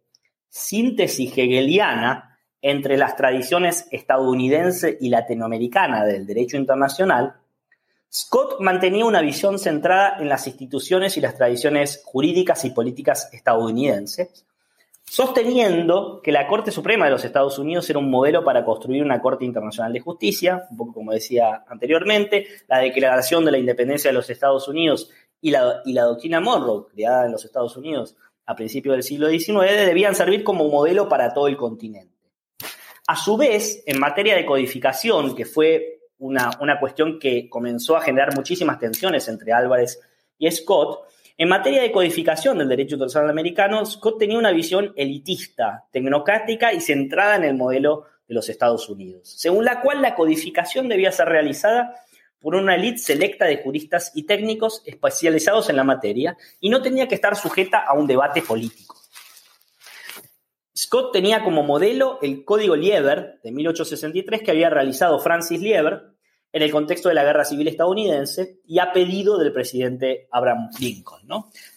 síntesis 0.49 1.31
hegeliana 1.37 2.30
entre 2.61 2.97
las 2.97 3.15
tradiciones 3.15 3.87
estadounidense 3.91 4.97
y 4.99 5.09
latinoamericana 5.09 6.05
del 6.05 6.25
derecho 6.25 6.57
internacional, 6.57 7.35
Scott 8.13 8.59
mantenía 8.59 9.05
una 9.05 9.21
visión 9.21 9.57
centrada 9.57 10.17
en 10.19 10.27
las 10.27 10.45
instituciones 10.45 11.15
y 11.15 11.21
las 11.21 11.37
tradiciones 11.37 12.01
jurídicas 12.05 12.65
y 12.65 12.71
políticas 12.71 13.29
estadounidenses, 13.33 14.45
sosteniendo 15.05 16.21
que 16.21 16.33
la 16.33 16.47
Corte 16.47 16.71
Suprema 16.71 17.05
de 17.05 17.11
los 17.11 17.23
Estados 17.23 17.57
Unidos 17.57 17.89
era 17.89 17.99
un 17.99 18.09
modelo 18.09 18.43
para 18.43 18.65
construir 18.65 19.01
una 19.01 19.21
Corte 19.21 19.45
Internacional 19.45 19.93
de 19.93 20.01
Justicia, 20.01 20.67
un 20.71 20.77
poco 20.77 20.93
como 20.93 21.13
decía 21.13 21.63
anteriormente, 21.67 22.47
la 22.67 22.79
Declaración 22.79 23.45
de 23.45 23.51
la 23.51 23.57
Independencia 23.57 24.09
de 24.09 24.15
los 24.15 24.29
Estados 24.29 24.67
Unidos 24.67 25.09
y 25.41 25.51
la, 25.51 25.81
doctrina 25.85 26.39
Monroe, 26.39 26.85
creada 26.93 27.25
en 27.25 27.31
los 27.31 27.45
Estados 27.45 27.75
Unidos 27.75 28.15
a 28.45 28.55
principios 28.55 28.93
del 28.93 29.03
siglo 29.03 29.29
XIX, 29.29 29.85
debían 29.85 30.15
servir 30.15 30.43
como 30.43 30.67
modelo 30.67 31.07
para 31.07 31.33
todo 31.33 31.47
el 31.47 31.57
continente. 31.57 32.20
A 33.07 33.15
su 33.15 33.37
vez, 33.37 33.83
en 33.85 33.99
materia 33.99 34.35
de 34.35 34.45
codificación, 34.45 35.35
que 35.35 35.45
fue 35.45 36.01
una, 36.19 36.51
una 36.59 36.79
cuestión 36.79 37.19
que 37.19 37.49
comenzó 37.49 37.97
a 37.97 38.01
generar 38.01 38.35
muchísimas 38.35 38.79
tensiones 38.79 39.27
entre 39.27 39.53
Álvarez 39.53 39.99
y 40.37 40.49
Scott, 40.51 41.11
en 41.41 41.49
materia 41.49 41.81
de 41.81 41.91
codificación 41.91 42.59
del 42.59 42.69
derecho 42.69 42.93
internacional 42.93 43.31
americano, 43.31 43.83
Scott 43.83 44.19
tenía 44.19 44.37
una 44.37 44.51
visión 44.51 44.93
elitista, 44.95 45.87
tecnocrática 45.91 46.71
y 46.71 46.81
centrada 46.81 47.35
en 47.35 47.45
el 47.45 47.55
modelo 47.55 48.05
de 48.27 48.35
los 48.35 48.47
Estados 48.47 48.87
Unidos, 48.89 49.33
según 49.37 49.65
la 49.65 49.81
cual 49.81 50.03
la 50.03 50.13
codificación 50.13 50.87
debía 50.87 51.11
ser 51.11 51.27
realizada 51.29 51.95
por 52.39 52.53
una 52.53 52.75
élite 52.75 52.99
selecta 52.99 53.45
de 53.45 53.57
juristas 53.57 54.11
y 54.13 54.27
técnicos 54.27 54.83
especializados 54.85 55.69
en 55.71 55.77
la 55.77 55.83
materia 55.83 56.37
y 56.59 56.69
no 56.69 56.83
tenía 56.83 57.07
que 57.07 57.15
estar 57.15 57.35
sujeta 57.35 57.79
a 57.79 57.93
un 57.93 58.05
debate 58.05 58.43
político. 58.43 59.00
Scott 60.75 61.11
tenía 61.11 61.43
como 61.43 61.63
modelo 61.63 62.19
el 62.21 62.45
Código 62.45 62.75
Lieber 62.75 63.39
de 63.43 63.51
1863 63.51 64.41
que 64.41 64.51
había 64.51 64.69
realizado 64.69 65.19
Francis 65.19 65.61
Lieber 65.61 66.11
en 66.53 66.61
el 66.61 66.71
contexto 66.71 67.09
de 67.09 67.15
la 67.15 67.23
guerra 67.23 67.45
civil 67.45 67.67
estadounidense 67.67 68.59
y 68.65 68.79
a 68.79 68.91
pedido 68.91 69.37
del 69.37 69.53
presidente 69.53 70.27
Abraham 70.31 70.69
Lincoln. 70.79 71.27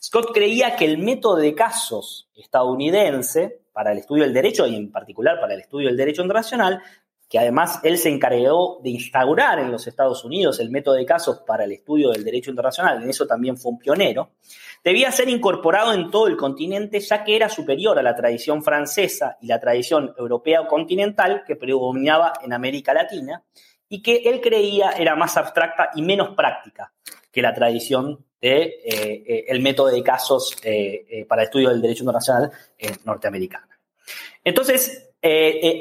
Scott 0.03 0.33
creía 0.33 0.77
que 0.77 0.85
el 0.85 0.99
método 0.99 1.37
de 1.37 1.55
casos 1.55 2.29
estadounidense 2.35 3.63
para 3.73 3.93
el 3.93 3.99
estudio 3.99 4.25
del 4.25 4.35
derecho 4.35 4.67
y 4.67 4.77
en 4.77 4.91
particular 4.91 5.41
para 5.41 5.55
el 5.55 5.61
estudio 5.61 5.89
del 5.89 5.97
derecho 5.97 6.23
internacional, 6.23 6.81
que 7.29 7.39
además 7.39 7.81
él 7.83 7.99
se 7.99 8.11
encargó 8.11 8.81
de 8.83 8.91
instaurar 8.91 9.59
en 9.59 9.73
los 9.73 9.87
Estados 9.87 10.25
Unidos 10.25 10.61
el 10.61 10.71
método 10.71 10.95
de 10.95 11.07
casos 11.07 11.41
para 11.47 11.65
el 11.65 11.73
estudio 11.73 12.11
del 12.11 12.25
derecho 12.25 12.51
internacional, 12.51 13.03
en 13.03 13.11
eso 13.11 13.27
también 13.27 13.57
fue 13.57 13.73
un 13.73 13.79
pionero, 13.79 14.31
debía 14.85 15.11
ser 15.11 15.31
incorporado 15.31 15.95
en 15.95 16.11
todo 16.11 16.29
el 16.29 16.37
continente 16.37 17.01
ya 17.01 17.25
que 17.25 17.35
era 17.35 17.49
superior 17.49 17.99
a 17.99 18.03
la 18.03 18.15
tradición 18.15 18.63
francesa 18.63 19.39
y 19.41 19.47
la 19.47 19.59
tradición 19.59 20.15
europea 20.19 20.67
continental 20.67 21.43
que 21.47 21.57
predominaba 21.57 22.35
en 22.43 22.53
América 22.53 22.93
Latina 22.93 23.43
y 23.89 24.03
que 24.03 24.17
él 24.27 24.41
creía 24.43 24.91
era 24.91 25.17
más 25.17 25.37
abstracta 25.39 25.91
y 25.95 26.03
menos 26.03 26.37
práctica 26.37 26.93
que 27.33 27.43
la 27.43 27.55
tradición 27.55 28.25
del 28.41 28.59
de, 28.59 28.63
eh, 28.85 29.45
eh, 29.49 29.59
método 29.59 29.89
de 29.89 30.03
casos 30.03 30.55
eh, 30.63 31.25
para 31.27 31.45
estudio 31.45 31.71
del 31.71 31.81
derecho 31.81 32.03
internacional 32.03 32.53
norteamericano. 33.05 33.67
Entonces, 34.45 35.04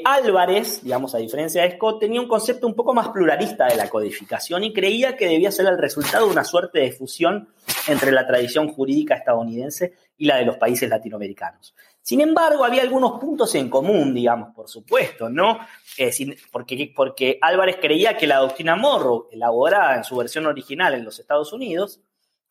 Álvarez, 0.06 0.84
digamos, 0.84 1.14
a 1.16 1.18
diferencia 1.18 1.64
de 1.64 1.72
Scott, 1.72 2.00
tenía 2.00 2.22
un 2.22 2.30
concepto 2.30 2.66
un 2.66 2.76
poco 2.76 2.94
más 2.94 3.10
pluralista 3.10 3.68
de 3.68 3.76
la 3.76 3.90
codificación 3.90 4.64
y 4.64 4.72
creía 4.72 5.18
que 5.18 5.28
debía 5.28 5.52
ser 5.52 5.66
el 5.66 5.78
resultado 5.78 6.26
de 6.26 6.32
una 6.32 6.46
suerte 6.46 6.80
de 6.80 6.94
fusión 6.94 7.50
entre 7.88 8.12
la 8.12 8.26
tradición 8.26 8.70
jurídica 8.70 9.16
estadounidense 9.16 9.94
y 10.18 10.26
la 10.26 10.38
de 10.38 10.46
los 10.46 10.58
países 10.58 10.90
latinoamericanos. 10.90 11.76
Sin 12.02 12.20
embargo, 12.20 12.66
había 12.66 12.82
algunos 12.82 13.20
puntos 13.20 13.56
en 13.56 13.70
común, 13.70 14.14
digamos, 14.14 14.54
por 14.54 14.68
supuesto, 14.68 15.30
¿no? 15.30 15.60
Eh, 15.98 16.12
porque, 16.52 16.92
porque 16.94 17.38
Álvarez 17.42 17.78
creía 17.82 18.18
que 18.18 18.28
la 18.28 18.38
doctrina 18.38 18.76
Morrow, 18.76 19.30
elaborada 19.32 19.96
en 19.96 20.04
su 20.04 20.18
versión 20.18 20.46
original 20.46 20.94
en 20.94 21.06
los 21.06 21.20
Estados 21.20 21.54
Unidos, 21.54 22.02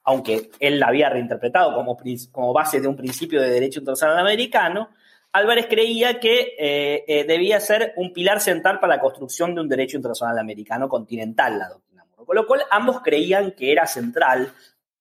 aunque 0.05 0.51
él 0.59 0.81
la 0.81 0.89
había 0.89 1.11
reinterpretado 1.11 1.75
como, 1.75 1.99
como 2.33 2.53
base 2.53 2.81
de 2.81 2.89
un 2.89 2.97
principio 2.97 3.41
de 3.41 3.51
derecho 3.51 3.81
internacional 3.81 4.19
americano, 4.19 4.89
Álvarez 5.33 5.67
creía 5.69 6.21
que 6.21 6.55
eh, 6.59 7.05
eh, 7.09 7.25
debía 7.25 7.59
ser 7.59 7.95
un 7.97 8.13
pilar 8.13 8.41
central 8.41 8.81
para 8.81 8.97
la 8.97 9.01
construcción 9.01 9.55
de 9.55 9.63
un 9.63 9.69
derecho 9.69 9.97
internacional 9.97 10.39
americano 10.39 10.89
continental, 10.89 11.59
la 11.59 11.69
doctrina 11.71 12.05
Morrow. 12.05 12.27
Con 12.27 12.37
lo 12.37 12.47
cual, 12.47 12.63
ambos 12.71 13.01
creían 13.03 13.53
que 13.53 13.73
era 13.73 13.87
central 13.87 14.53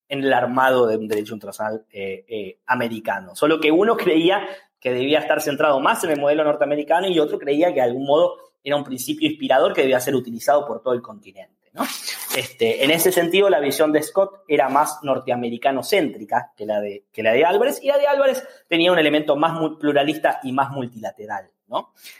en 0.08 0.24
el 0.24 0.34
armado 0.34 0.88
de 0.88 0.98
un 0.98 1.08
derecho 1.08 1.34
internacional 1.34 1.86
eh, 1.92 2.60
americano. 2.66 3.36
Solo 3.36 3.60
que 3.60 3.72
uno 3.72 3.98
creía 3.98 4.48
que 4.80 4.92
debía 4.92 5.20
estar 5.20 5.42
centrado 5.42 5.80
más 5.80 6.04
en 6.04 6.12
el 6.12 6.20
modelo 6.20 6.44
norteamericano 6.44 7.08
y 7.08 7.20
otro 7.20 7.38
creía 7.38 7.68
que 7.68 7.76
de 7.76 7.82
algún 7.82 8.06
modo 8.06 8.38
era 8.64 8.76
un 8.76 8.84
principio 8.84 9.30
inspirador 9.30 9.74
que 9.74 9.82
debía 9.82 10.00
ser 10.00 10.16
utilizado 10.16 10.66
por 10.66 10.82
todo 10.82 10.94
el 10.94 11.02
continente. 11.02 11.61
¿No? 11.74 11.84
Este, 12.36 12.84
en 12.84 12.92
ese 12.92 13.12
sentido, 13.12 13.50
la 13.50 13.60
visión 13.60 13.92
de 13.92 14.04
Scott 14.04 14.44
era 14.48 14.70
más 14.70 15.00
norteamericano-céntrica 15.04 16.54
que, 16.56 16.66
la 16.66 16.80
de, 16.80 17.06
Álvarez, 17.46 17.80
y 17.82 17.88
la 17.88 17.98
de 17.98 18.08
Álvarez 18.08 18.44
tenía 18.68 18.92
un 18.92 19.00
elemento 19.00 19.36
más 19.36 19.58
pluralista 19.80 20.40
y 20.44 20.52
más 20.52 20.72
multilateral. 20.72 21.50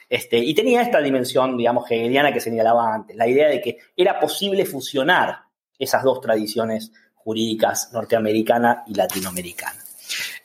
Este, 0.10 0.38
y 0.38 0.54
tenía 0.54 0.82
esta 0.82 1.02
dimensión, 1.02 1.58
digamos, 1.58 1.90
hegeliana 1.90 2.34
que 2.34 2.40
señalaba 2.40 2.94
antes, 2.94 3.16
la 3.16 3.28
idea 3.28 3.50
de 3.50 3.62
que 3.62 3.78
era 3.98 4.20
posible 4.20 4.66
fusionar 4.66 5.42
esas 5.78 6.04
dos 6.04 6.22
tradiciones 6.22 6.92
jurídicas 7.16 7.92
norteamericana 7.92 8.84
y 8.88 8.94
latinoamericana. 8.94 9.84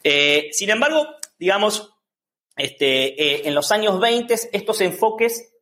Eh, 0.03 0.49
sin 0.53 0.71
embargo, 0.71 1.07
digamos, 1.39 1.95
este, 2.57 3.23
eh, 3.23 3.43
en 3.45 3.55
los 3.55 3.71
años 3.71 4.01
20 4.01 4.35
estos 4.53 4.81
enfoques, 4.81 5.53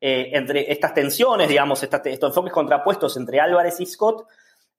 eh, 0.00 0.30
entre 0.32 0.72
estas 0.72 0.94
tensiones, 0.94 1.48
digamos, 1.48 1.82
estos 1.82 2.00
enfoques 2.06 2.52
contrapuestos 2.52 3.16
entre 3.16 3.40
Álvarez 3.40 3.80
y 3.80 3.86
Scott, 3.86 4.26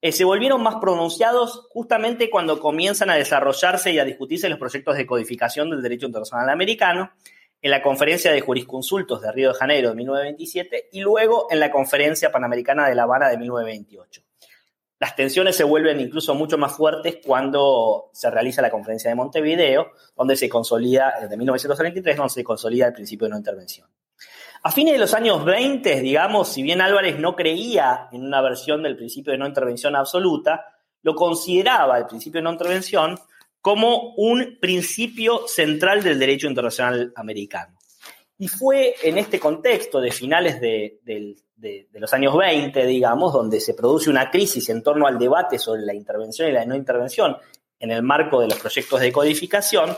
se 0.02 0.24
volvieron 0.24 0.64
más 0.64 0.78
pronunciados 0.78 1.68
justamente 1.70 2.32
cuando 2.32 2.60
comienzan 2.60 3.12
a 3.12 3.16
desarrollarse 3.16 3.92
y 3.92 4.00
a 4.00 4.04
discutirse 4.04 4.50
los 4.50 4.58
proyectos 4.58 4.98
de 4.98 5.06
codificación 5.06 5.70
del 5.70 5.84
derecho 5.84 6.08
internacional 6.08 6.50
americano, 6.50 7.12
en 7.62 7.72
la 7.72 7.82
Conferencia 7.82 8.32
de 8.32 8.42
Jurisconsultos 8.42 9.22
de 9.22 9.32
Río 9.32 9.50
de 9.50 9.54
Janeiro 9.54 9.90
de 9.90 9.96
1927 9.96 10.90
y 10.92 11.02
luego 11.02 11.48
en 11.52 11.60
la 11.60 11.72
Conferencia 11.72 12.32
Panamericana 12.32 12.90
de 12.90 12.96
La 12.96 13.04
Habana 13.04 13.30
de 13.30 13.38
1928. 13.38 14.24
Las 15.00 15.16
tensiones 15.16 15.56
se 15.56 15.64
vuelven 15.64 16.00
incluso 16.00 16.36
mucho 16.36 16.58
más 16.58 16.74
fuertes 16.74 17.18
cuando 17.26 18.10
se 18.14 18.30
realiza 18.30 18.62
la 18.62 18.70
Conferencia 18.70 19.10
de 19.10 19.16
Montevideo, 19.16 19.92
donde 20.16 20.36
se 20.36 20.50
consolida, 20.50 21.16
desde 21.20 21.38
1933, 21.38 22.18
donde 22.18 22.34
se 22.34 22.44
consolida 22.44 22.88
el 22.88 22.94
principio 22.94 23.26
de 23.26 23.32
no 23.32 23.38
intervención. 23.38 23.88
A 24.64 24.72
fines 24.72 24.94
de 24.94 25.00
los 25.00 25.16
años 25.16 25.44
20, 25.44 26.02
digamos, 26.02 26.50
si 26.50 26.62
bien 26.62 26.82
Álvarez 26.82 27.18
no 27.18 27.36
creía 27.36 28.10
en 28.12 28.24
una 28.24 28.42
versión 28.42 28.84
del 28.84 28.96
principio 28.96 29.32
de 29.32 29.40
no 29.40 29.48
intervención 29.48 29.96
absoluta, 29.96 30.66
lo 31.02 31.16
consideraba 31.16 31.98
el 31.98 32.06
principio 32.06 32.40
de 32.40 32.44
no 32.44 32.52
intervención 32.52 33.18
como 33.60 34.14
un 34.18 34.60
principio 34.62 35.48
central 35.48 36.04
del 36.04 36.20
derecho 36.20 36.48
internacional 36.48 37.12
americano. 37.16 37.78
Y 38.38 38.48
fue 38.48 38.94
en 39.02 39.18
este 39.18 39.40
contexto 39.40 40.00
de 40.00 40.12
finales 40.12 40.62
de, 40.62 41.00
los 41.94 42.14
años 42.14 42.38
20, 42.38 42.86
digamos, 42.86 43.34
donde 43.34 43.60
se 43.60 43.74
produce 43.74 44.12
una 44.12 44.30
crisis 44.30 44.70
en 44.70 44.84
torno 44.84 45.08
al 45.08 45.18
debate 45.18 45.58
sobre 45.58 45.82
la 45.82 45.96
intervención 45.96 46.50
y 46.50 46.52
la 46.52 46.66
no 46.66 46.76
intervención 46.76 47.36
en 47.80 47.90
el 47.90 48.04
marco 48.04 48.42
de 48.42 48.48
los 48.48 48.60
proyectos 48.60 49.00
de 49.00 49.12
codificación, 49.12 49.96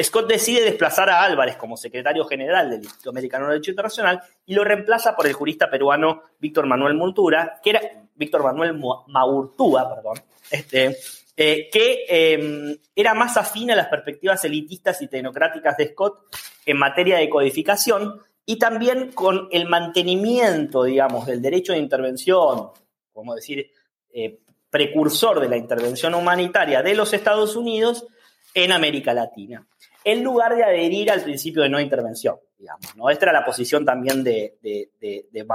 Scott 0.00 0.28
decide 0.28 0.62
desplazar 0.62 1.10
a 1.10 1.22
Álvarez 1.22 1.56
como 1.56 1.76
secretario 1.76 2.24
general 2.24 2.70
del 2.70 2.82
Instituto 2.82 3.10
Americano 3.10 3.46
de 3.46 3.52
Derecho 3.52 3.70
Internacional 3.72 4.22
y 4.46 4.54
lo 4.54 4.64
reemplaza 4.64 5.14
por 5.14 5.26
el 5.26 5.32
jurista 5.32 5.70
peruano 5.70 6.22
Víctor 6.38 6.66
Manuel 6.66 6.94
Multura, 6.94 7.60
que 7.62 7.70
era 7.70 7.80
Víctor 8.14 8.42
Manuel 8.42 8.80
Maurtúa, 9.08 9.94
perdón, 9.94 10.18
este, 10.50 10.96
eh, 11.36 11.68
que 11.72 12.04
em, 12.08 12.76
era 12.94 13.14
más 13.14 13.36
afín 13.36 13.70
a 13.70 13.76
las 13.76 13.88
perspectivas 13.88 14.44
elitistas 14.44 15.00
y 15.02 15.08
tecnocráticas 15.08 15.76
de 15.76 15.88
Scott 15.88 16.34
en 16.66 16.78
materia 16.78 17.18
de 17.18 17.28
codificación 17.28 18.20
y 18.44 18.58
también 18.58 19.12
con 19.12 19.48
el 19.50 19.68
mantenimiento, 19.68 20.84
digamos, 20.84 21.26
del 21.26 21.40
derecho 21.40 21.72
de 21.72 21.78
intervención, 21.78 22.70
como 23.12 23.34
decir, 23.34 23.70
eh, 24.12 24.40
precursor 24.68 25.40
de 25.40 25.48
la 25.48 25.56
intervención 25.56 26.14
humanitaria 26.14 26.82
de 26.82 26.94
los 26.94 27.12
Estados 27.12 27.56
Unidos 27.56 28.06
en 28.54 28.72
América 28.72 29.14
Latina, 29.14 29.66
en 30.04 30.22
lugar 30.22 30.56
de 30.56 30.64
adherir 30.64 31.10
al 31.10 31.22
principio 31.22 31.62
de 31.62 31.68
no 31.68 31.80
intervención, 31.80 32.36
digamos. 32.58 32.96
¿no? 32.96 33.10
Esta 33.10 33.26
era 33.26 33.32
la 33.32 33.44
posición 33.44 33.84
también 33.84 34.24
de, 34.24 34.58
de, 34.62 34.90
de, 35.00 35.26
de 35.30 35.46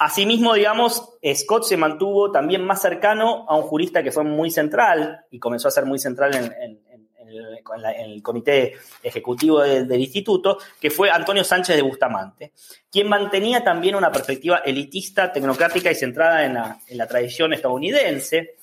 Asimismo, 0.00 0.54
digamos, 0.54 1.18
Scott 1.34 1.64
se 1.64 1.76
mantuvo 1.76 2.30
también 2.30 2.64
más 2.64 2.80
cercano 2.80 3.44
a 3.48 3.56
un 3.56 3.62
jurista 3.62 4.02
que 4.02 4.12
fue 4.12 4.22
muy 4.22 4.50
central 4.50 5.24
y 5.30 5.40
comenzó 5.40 5.66
a 5.66 5.72
ser 5.72 5.86
muy 5.86 5.98
central 5.98 6.34
en, 6.36 6.80
el, 7.28 8.22
comité 8.22 8.74
ejecutivo 9.02 9.60
del, 9.60 10.00
instituto, 10.00 10.58
que 10.80 10.90
fue 10.90 11.10
Antonio 11.10 11.44
Sánchez 11.44 11.76
de 11.76 11.82
Bustamante, 11.82 12.52
quien 12.90 13.08
mantenía 13.08 13.62
también 13.62 13.96
una 13.96 14.10
perspectiva 14.10 14.58
elitista, 14.58 15.32
tecnocrática 15.32 15.90
y 15.90 15.94
centrada 15.94 16.44
en 16.44 16.98
la, 16.98 17.06
tradición 17.06 17.52
estadounidense 17.52 18.56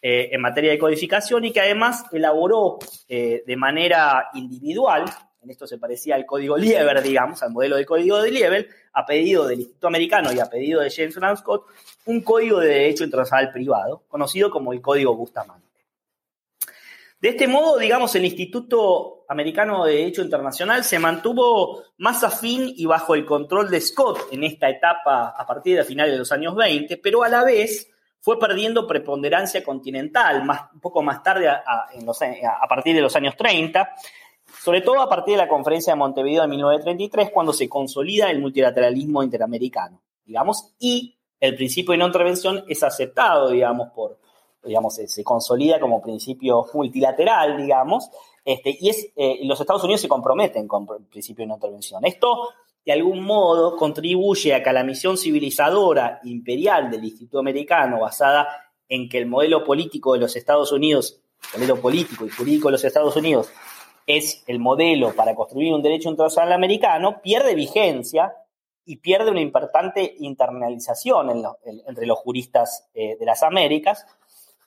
eh, 0.00 0.30
en 0.32 0.40
materia 0.40 0.70
de 0.70 0.78
codificación 0.78 1.44
y 1.44 1.52
que 1.52 1.60
además 1.60 2.04
elaboró 2.12 2.78
eh, 3.08 3.42
de 3.46 3.56
manera 3.56 4.28
individual 4.34 5.04
en 5.42 5.50
esto 5.50 5.66
se 5.66 5.78
parecía 5.78 6.16
al 6.16 6.26
código 6.26 6.56
Lieber, 6.56 7.00
digamos, 7.02 7.42
al 7.42 7.52
modelo 7.52 7.76
de 7.76 7.86
código 7.86 8.20
de 8.20 8.30
Lieber, 8.30 8.68
a 8.92 9.06
pedido 9.06 9.46
del 9.46 9.60
Instituto 9.60 9.86
Americano 9.86 10.32
y 10.32 10.40
a 10.40 10.46
pedido 10.46 10.80
de 10.80 10.90
James 10.90 11.14
Brown 11.14 11.36
Scott, 11.36 11.66
un 12.06 12.22
código 12.22 12.58
de 12.58 12.68
derecho 12.68 13.04
internacional 13.04 13.52
privado, 13.52 14.02
conocido 14.08 14.50
como 14.50 14.72
el 14.72 14.80
Código 14.80 15.14
Bustamante. 15.14 15.66
De 17.20 17.30
este 17.30 17.48
modo, 17.48 17.78
digamos, 17.78 18.14
el 18.14 18.24
Instituto 18.24 19.24
Americano 19.28 19.84
de 19.84 19.94
Derecho 19.94 20.22
Internacional 20.22 20.84
se 20.84 21.00
mantuvo 21.00 21.82
más 21.98 22.22
afín 22.22 22.72
y 22.76 22.86
bajo 22.86 23.14
el 23.14 23.24
control 23.24 23.70
de 23.70 23.80
Scott 23.80 24.28
en 24.30 24.44
esta 24.44 24.68
etapa 24.68 25.34
a 25.36 25.46
partir 25.46 25.76
de 25.76 25.84
finales 25.84 26.12
de 26.12 26.18
los 26.18 26.30
años 26.30 26.54
20, 26.54 26.96
pero 26.98 27.24
a 27.24 27.28
la 27.28 27.44
vez 27.44 27.90
fue 28.20 28.38
perdiendo 28.38 28.86
preponderancia 28.86 29.62
continental, 29.62 30.44
más, 30.44 30.72
un 30.72 30.80
poco 30.80 31.02
más 31.02 31.22
tarde, 31.22 31.48
a, 31.48 32.66
partir 32.68 32.94
de 32.94 33.00
los 33.00 33.14
años 33.16 33.36
30, 33.36 33.94
sobre 34.62 34.80
todo 34.80 35.00
a 35.00 35.08
partir 35.08 35.34
de 35.34 35.38
la 35.38 35.48
conferencia 35.48 35.92
de 35.92 35.98
Montevideo 35.98 36.42
de 36.42 36.48
1933, 36.48 37.30
cuando 37.32 37.52
se 37.52 37.68
consolida 37.68 38.30
el 38.30 38.40
multilateralismo 38.40 39.22
interamericano, 39.22 40.02
digamos, 40.24 40.74
y 40.78 41.16
el 41.40 41.54
principio 41.54 41.92
de 41.92 41.98
no 41.98 42.06
intervención 42.06 42.64
es 42.68 42.82
aceptado, 42.82 43.50
digamos, 43.50 43.90
por, 43.94 44.18
digamos, 44.64 44.94
se, 44.94 45.24
consolida 45.24 45.78
como 45.78 46.02
principio 46.02 46.66
multilateral, 46.74 47.56
digamos, 47.56 48.10
este, 48.44 48.76
y 48.80 48.90
eh, 49.16 49.40
los 49.42 49.60
Estados 49.60 49.84
Unidos 49.84 50.00
se 50.00 50.08
comprometen 50.08 50.66
con 50.66 50.86
el 50.98 51.04
principio 51.04 51.44
de 51.44 51.48
no 51.48 51.54
intervención. 51.54 52.04
Esto, 52.04 52.48
de 52.88 52.94
algún 52.94 53.22
modo, 53.22 53.76
contribuye 53.76 54.54
a 54.54 54.62
que 54.62 54.72
la 54.72 54.82
misión 54.82 55.18
civilizadora 55.18 56.20
imperial 56.24 56.90
del 56.90 57.04
Instituto 57.04 57.38
Americano, 57.38 58.00
basada 58.00 58.48
en 58.88 59.10
que 59.10 59.18
el 59.18 59.26
modelo 59.26 59.62
político 59.62 60.14
de 60.14 60.20
los 60.20 60.34
Estados 60.36 60.72
Unidos, 60.72 61.20
el 61.52 61.60
modelo 61.60 61.82
político 61.82 62.24
y 62.24 62.30
jurídico 62.30 62.68
de 62.68 62.72
los 62.72 62.84
Estados 62.84 63.14
Unidos 63.14 63.52
es 64.06 64.42
el 64.46 64.58
modelo 64.58 65.14
para 65.14 65.34
construir 65.34 65.74
un 65.74 65.82
derecho 65.82 66.08
internacional 66.08 66.50
americano, 66.54 67.20
pierde 67.20 67.54
vigencia 67.54 68.32
y 68.86 68.96
pierde 68.96 69.32
una 69.32 69.42
importante 69.42 70.14
internalización 70.20 71.44
entre 71.86 72.06
los 72.06 72.16
juristas 72.16 72.88
eh, 72.94 73.18
de 73.20 73.26
las 73.26 73.42
Américas 73.42 74.06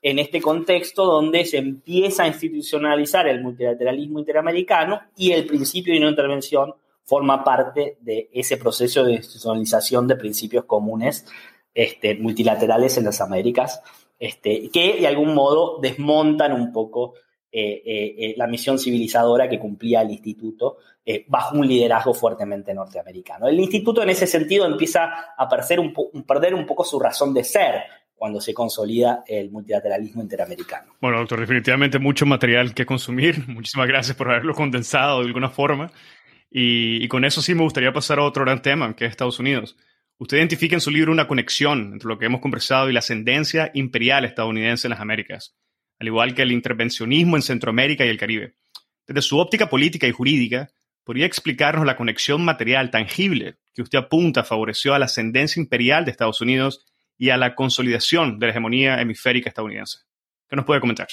en 0.03 0.19
este 0.19 0.39
contexto 0.39 1.05
donde 1.05 1.43
se 1.43 1.57
empieza 1.57 2.21
a 2.21 2.27
institucionalizar 2.27 3.27
el 3.27 3.41
multilateralismo 3.41 4.19
interamericano 4.19 5.01
y 5.17 5.31
el 5.31 5.47
principio 5.47 5.95
de 5.95 6.01
no 6.01 6.09
intervención 6.09 6.75
forma 7.11 7.43
parte 7.43 7.97
de 7.99 8.29
ese 8.31 8.55
proceso 8.55 9.03
de 9.03 9.15
institucionalización 9.15 10.07
de 10.07 10.15
principios 10.15 10.63
comunes 10.63 11.25
este, 11.73 12.15
multilaterales 12.15 12.97
en 12.97 13.03
las 13.03 13.19
Américas, 13.19 13.81
este, 14.17 14.69
que 14.69 14.95
de 15.01 15.07
algún 15.07 15.33
modo 15.33 15.79
desmontan 15.81 16.53
un 16.53 16.71
poco 16.71 17.15
eh, 17.51 17.83
eh, 17.85 18.15
eh, 18.17 18.33
la 18.37 18.47
misión 18.47 18.79
civilizadora 18.79 19.49
que 19.49 19.59
cumplía 19.59 20.03
el 20.03 20.11
instituto 20.11 20.77
bajo 21.27 21.57
un 21.57 21.67
liderazgo 21.67 22.13
fuertemente 22.13 22.73
norteamericano. 22.73 23.49
El 23.49 23.59
instituto 23.59 24.01
en 24.03 24.11
ese 24.11 24.25
sentido 24.25 24.65
empieza 24.65 25.33
a 25.37 25.49
perder 25.49 25.81
un, 25.81 25.93
perder 26.25 26.53
un 26.53 26.65
poco 26.65 26.85
su 26.85 26.97
razón 26.97 27.33
de 27.33 27.43
ser 27.43 27.83
cuando 28.15 28.39
se 28.39 28.53
consolida 28.53 29.23
el 29.27 29.51
multilateralismo 29.51 30.21
interamericano. 30.21 30.93
Bueno, 31.01 31.17
doctor, 31.17 31.41
definitivamente 31.41 31.99
mucho 31.99 32.25
material 32.25 32.73
que 32.73 32.85
consumir. 32.85 33.45
Muchísimas 33.49 33.87
gracias 33.87 34.15
por 34.15 34.29
haberlo 34.29 34.53
condensado 34.53 35.19
de 35.19 35.25
alguna 35.25 35.49
forma. 35.49 35.91
Y, 36.51 37.03
y, 37.03 37.07
con 37.07 37.23
eso 37.23 37.41
sí 37.41 37.55
me 37.55 37.63
gustaría 37.63 37.93
pasar 37.93 38.19
a 38.19 38.23
otro 38.23 38.43
gran 38.43 38.61
tema, 38.61 38.93
que 38.95 39.05
es 39.05 39.11
Estados 39.11 39.39
Unidos. 39.39 39.77
Usted 40.17 40.37
identifica 40.37 40.75
en 40.75 40.81
su 40.81 40.91
libro 40.91 41.11
una 41.11 41.27
conexión 41.27 41.93
entre 41.93 42.09
lo 42.09 42.19
que 42.19 42.25
hemos 42.25 42.41
conversado 42.41 42.89
y 42.89 42.93
la 42.93 42.99
ascendencia 42.99 43.71
imperial 43.73 44.25
estadounidense 44.25 44.87
en 44.87 44.91
las 44.91 44.99
Américas 44.99 45.55
al 46.01 46.07
igual 46.07 46.33
que 46.33 46.41
el 46.41 46.51
intervencionismo 46.51 47.35
en 47.35 47.43
Centroamérica 47.43 48.03
y 48.03 48.09
el 48.09 48.17
Caribe. 48.17 48.55
Desde 49.05 49.21
su 49.21 49.37
óptica 49.37 49.69
política 49.69 50.07
y 50.07 50.11
jurídica, 50.11 50.69
¿podría 51.03 51.27
explicarnos 51.27 51.85
la 51.85 51.95
conexión 51.95 52.43
material 52.43 52.89
tangible 52.89 53.57
que 53.71 53.83
usted 53.83 53.99
apunta 53.99 54.43
favoreció 54.43 54.95
a 54.95 54.99
la 54.99 55.05
ascendencia 55.05 55.61
imperial 55.61 56.03
de 56.03 56.09
Estados 56.09 56.41
Unidos 56.41 56.83
y 57.19 57.29
a 57.29 57.37
la 57.37 57.53
consolidación 57.53 58.39
de 58.39 58.47
la 58.47 58.51
hegemonía 58.51 58.99
hemisférica 58.99 59.49
estadounidense? 59.49 59.99
¿Qué 60.49 60.55
nos 60.55 60.65
puede 60.65 60.81
comentar? 60.81 61.07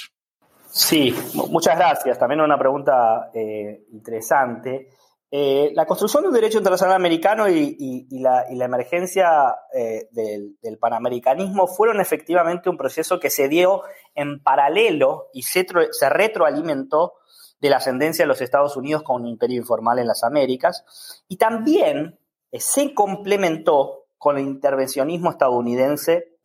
Sí, 0.70 1.14
muchas 1.34 1.76
gracias. 1.76 2.18
También 2.18 2.40
una 2.40 2.58
pregunta 2.58 3.30
eh, 3.34 3.82
interesante. 3.92 4.88
Eh, 5.30 5.72
la 5.74 5.84
construcción 5.84 6.22
de 6.22 6.28
un 6.30 6.34
derecho 6.34 6.56
internacional 6.56 6.96
americano 6.96 7.50
y, 7.50 8.06
la, 8.12 8.46
emergencia 8.48 9.54
eh, 9.74 10.08
del, 10.10 10.78
panamericanismo 10.78 11.66
fueron 11.66 12.00
efectivamente 12.00 12.70
un 12.70 12.78
proceso 12.78 13.20
que 13.20 13.28
se 13.28 13.48
dio 13.48 13.82
en 14.14 14.42
paralelo 14.42 15.28
y 15.34 15.42
se, 15.42 15.66
retroalimentó 16.08 17.14
de 17.60 17.68
la 17.68 17.76
ascendencia 17.76 18.22
de 18.24 18.28
los 18.28 18.40
Estados 18.40 18.76
Unidos 18.76 19.02
con 19.02 19.20
un 19.20 19.28
imperio 19.28 19.58
informal 19.58 19.98
en 19.98 20.06
las 20.06 20.24
Américas 20.24 20.84
y 21.28 21.36
también 21.36 22.18
eh, 22.50 22.60
se 22.60 22.94
complementó 22.94 24.06
con 24.16 24.38
el 24.38 24.44
intervencionismo 24.44 25.30
estadounidense 25.30 26.38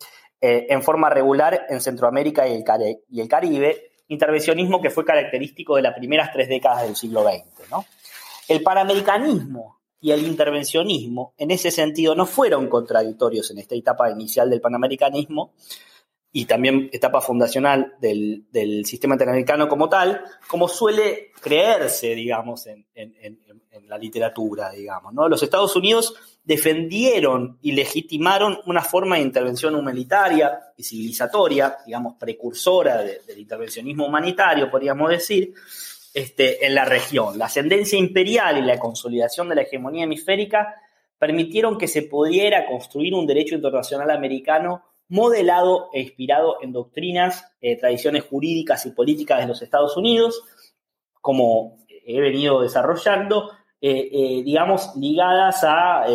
en 0.45 0.83
forma 0.83 1.09
regular 1.09 1.67
en 1.69 1.79
Centroamérica 1.79 2.45
y 2.45 2.53
el, 2.53 3.27
Caribe, 3.29 3.91
intervencionismo 4.09 4.81
que 4.81 4.89
fue 4.89 5.05
característico 5.05 5.77
de 5.77 5.83
las 5.83 5.95
primeras 5.95 6.33
tres 6.33 6.49
décadas 6.49 6.83
del 6.83 6.97
siglo 6.97 7.23
XX. 7.23 7.71
¿no? 7.71 7.85
El 8.47 8.61
panamericanismo 8.63 9.79
y 9.99 10.11
el 10.11 10.25
intervencionismo, 10.25 11.33
en 11.37 11.51
ese 11.51 11.71
sentido, 11.71 12.13
no 12.13 12.25
fueron 12.25 12.67
contradictorios 12.67 13.49
en 13.51 13.59
esta 13.59 13.75
etapa 13.75 14.11
inicial 14.11 14.49
del 14.49 14.59
panamericanismo 14.59 15.53
y 16.35 16.45
también 16.45 16.89
etapa 16.91 17.21
fundacional 17.21 17.93
del, 18.01 18.83
sistema 18.85 19.13
interamericano 19.13 19.69
como 19.69 19.87
tal, 19.87 20.25
como 20.47 20.67
suele 20.67 21.31
creerse, 21.39 22.15
digamos, 22.15 22.67
en, 22.67 22.85
la 23.87 23.97
literatura, 23.97 24.71
digamos. 24.71 25.13
¿no? 25.13 25.29
Los 25.29 25.43
Estados 25.43 25.75
Unidos 25.75 26.15
defendieron 26.43 27.59
y 27.61 27.73
legitimaron 27.73 28.57
una 28.65 28.81
forma 28.81 29.15
de 29.15 29.21
intervención 29.21 29.75
humanitaria 29.75 30.73
y 30.75 30.83
civilizatoria, 30.83 31.77
digamos, 31.85 32.15
precursora 32.15 33.03
del 33.03 33.37
intervencionismo 33.37 34.07
humanitario, 34.07 34.71
podríamos 34.71 35.09
decir, 35.09 35.53
este, 36.13 36.65
en 36.65 36.75
la 36.75 36.85
región. 36.85 37.37
La 37.37 37.45
ascendencia 37.45 37.97
imperial 37.97 38.57
y 38.57 38.61
la 38.61 38.77
consolidación 38.77 39.49
de 39.49 39.55
la 39.55 39.61
hegemonía 39.63 40.03
hemisférica 40.03 40.75
permitieron 41.17 41.77
que 41.77 41.87
se 41.87 42.03
pudiera 42.03 42.67
construir 42.67 43.13
un 43.15 43.25
derecho 43.25 43.55
internacional 43.55 44.11
americano 44.11 44.83
modelado 45.07 45.89
e 45.93 46.01
inspirado 46.01 46.57
en 46.61 46.71
doctrinas, 46.71 47.45
eh, 47.61 47.77
tradiciones 47.77 48.23
jurídicas 48.25 48.85
y 48.85 48.91
políticas 48.91 49.39
de 49.39 49.47
los 49.47 49.61
Estados 49.61 49.97
Unidos, 49.97 50.43
como 51.21 51.77
he 52.05 52.19
venido 52.19 52.61
desarrollando, 52.61 53.51
eh, 53.81 54.09
eh, 54.11 54.43
digamos, 54.43 54.95
ligadas 54.97 55.63
a 55.63 56.05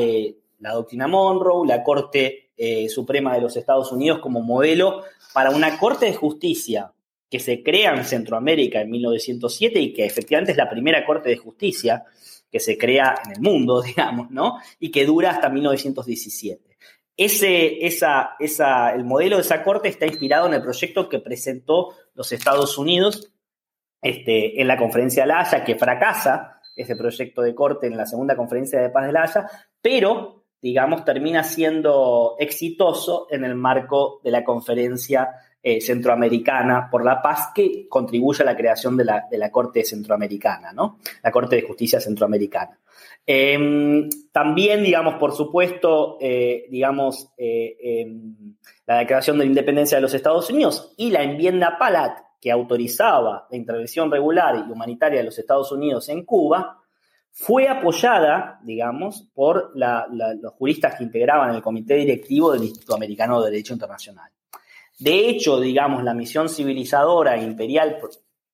la 0.60 0.72
doctrina 0.72 1.06
Monroe, 1.06 1.66
la 1.66 1.82
Corte 1.82 2.50
Suprema 2.88 3.34
de 3.34 3.40
los 3.40 3.56
Estados 3.56 3.92
Unidos 3.92 4.18
como 4.18 4.42
modelo 4.42 5.04
para 5.32 5.50
una 5.50 5.78
Corte 5.78 6.06
de 6.06 6.14
Justicia 6.14 6.92
que 7.30 7.40
se 7.40 7.62
crea 7.62 7.94
en 7.94 8.04
Centroamérica 8.04 8.80
en 8.80 8.90
1907 8.90 9.80
y 9.80 9.92
que 9.92 10.06
efectivamente 10.06 10.52
es 10.52 10.58
la 10.58 10.70
primera 10.70 11.04
Corte 11.04 11.28
de 11.28 11.36
Justicia 11.36 12.04
que 12.50 12.60
se 12.60 12.78
crea 12.78 13.14
en 13.24 13.32
el 13.32 13.40
mundo, 13.40 13.82
digamos, 13.86 14.30
¿no? 14.30 14.58
Y 14.78 14.90
que 14.90 15.04
dura 15.04 15.30
hasta 15.30 15.48
1917. 15.48 16.68
Ese, 17.16 17.84
esa, 17.84 18.36
esa, 18.38 18.94
el 18.94 19.04
modelo 19.04 19.36
de 19.36 19.42
esa 19.42 19.64
corte 19.64 19.88
está 19.88 20.06
inspirado 20.06 20.46
en 20.46 20.54
el 20.54 20.62
proyecto 20.62 21.08
que 21.08 21.18
presentó 21.18 21.94
los 22.14 22.30
Estados 22.30 22.78
Unidos 22.78 23.32
este, 24.00 24.60
en 24.60 24.68
la 24.68 24.76
conferencia 24.76 25.24
de 25.24 25.26
La 25.26 25.40
Haya, 25.40 25.64
que 25.64 25.74
fracasa 25.74 26.60
ese 26.76 26.94
proyecto 26.94 27.42
de 27.42 27.56
corte 27.56 27.88
en 27.88 27.96
la 27.96 28.06
segunda 28.06 28.36
conferencia 28.36 28.80
de 28.80 28.90
paz 28.90 29.06
de 29.06 29.12
La 29.12 29.24
Haya, 29.24 29.50
pero, 29.82 30.44
digamos, 30.62 31.04
termina 31.04 31.42
siendo 31.42 32.36
exitoso 32.38 33.26
en 33.30 33.44
el 33.44 33.56
marco 33.56 34.20
de 34.22 34.30
la 34.30 34.44
conferencia 34.44 35.28
eh, 35.62 35.80
centroamericana 35.80 36.88
por 36.90 37.04
la 37.04 37.20
paz 37.20 37.50
que 37.54 37.88
contribuye 37.88 38.42
a 38.42 38.46
la 38.46 38.56
creación 38.56 38.96
de 38.96 39.04
la, 39.04 39.26
de 39.30 39.38
la 39.38 39.50
Corte 39.50 39.84
Centroamericana, 39.84 40.72
¿no? 40.72 40.98
La 41.22 41.30
Corte 41.32 41.56
de 41.56 41.62
Justicia 41.62 42.00
Centroamericana. 42.00 42.78
Em, 43.26 44.08
también, 44.32 44.82
digamos, 44.82 45.16
por 45.16 45.34
supuesto, 45.34 46.16
eh, 46.20 46.66
digamos, 46.70 47.30
eh, 47.36 47.76
em, 47.80 48.56
la 48.86 49.00
Declaración 49.00 49.36
de 49.36 49.44
la 49.44 49.48
Independencia 49.50 49.98
de 49.98 50.02
los 50.02 50.14
Estados 50.14 50.48
Unidos 50.48 50.94
y 50.96 51.10
la 51.10 51.22
enmienda 51.22 51.76
Palat, 51.78 52.20
que 52.40 52.50
autorizaba 52.50 53.46
la 53.50 53.56
intervención 53.56 54.10
regular 54.10 54.64
y 54.66 54.72
humanitaria 54.72 55.18
de 55.18 55.24
los 55.24 55.38
Estados 55.38 55.70
Unidos 55.72 56.08
en 56.08 56.24
Cuba, 56.24 56.78
fue 57.32 57.68
apoyada, 57.68 58.60
digamos, 58.62 59.28
por 59.34 59.72
los 59.74 60.52
juristas 60.54 60.94
que 60.96 61.04
integraban 61.04 61.54
el 61.54 61.62
comité 61.62 61.96
directivo 61.96 62.52
del 62.52 62.64
Instituto 62.64 62.94
Americano 62.94 63.42
de 63.42 63.50
Derecho 63.50 63.74
Internacional. 63.74 64.30
De 64.98 65.28
hecho, 65.28 65.60
digamos, 65.60 66.02
la 66.02 66.14
misión 66.14 66.48
civilizadora 66.48 67.36
e 67.36 67.44
imperial 67.44 67.98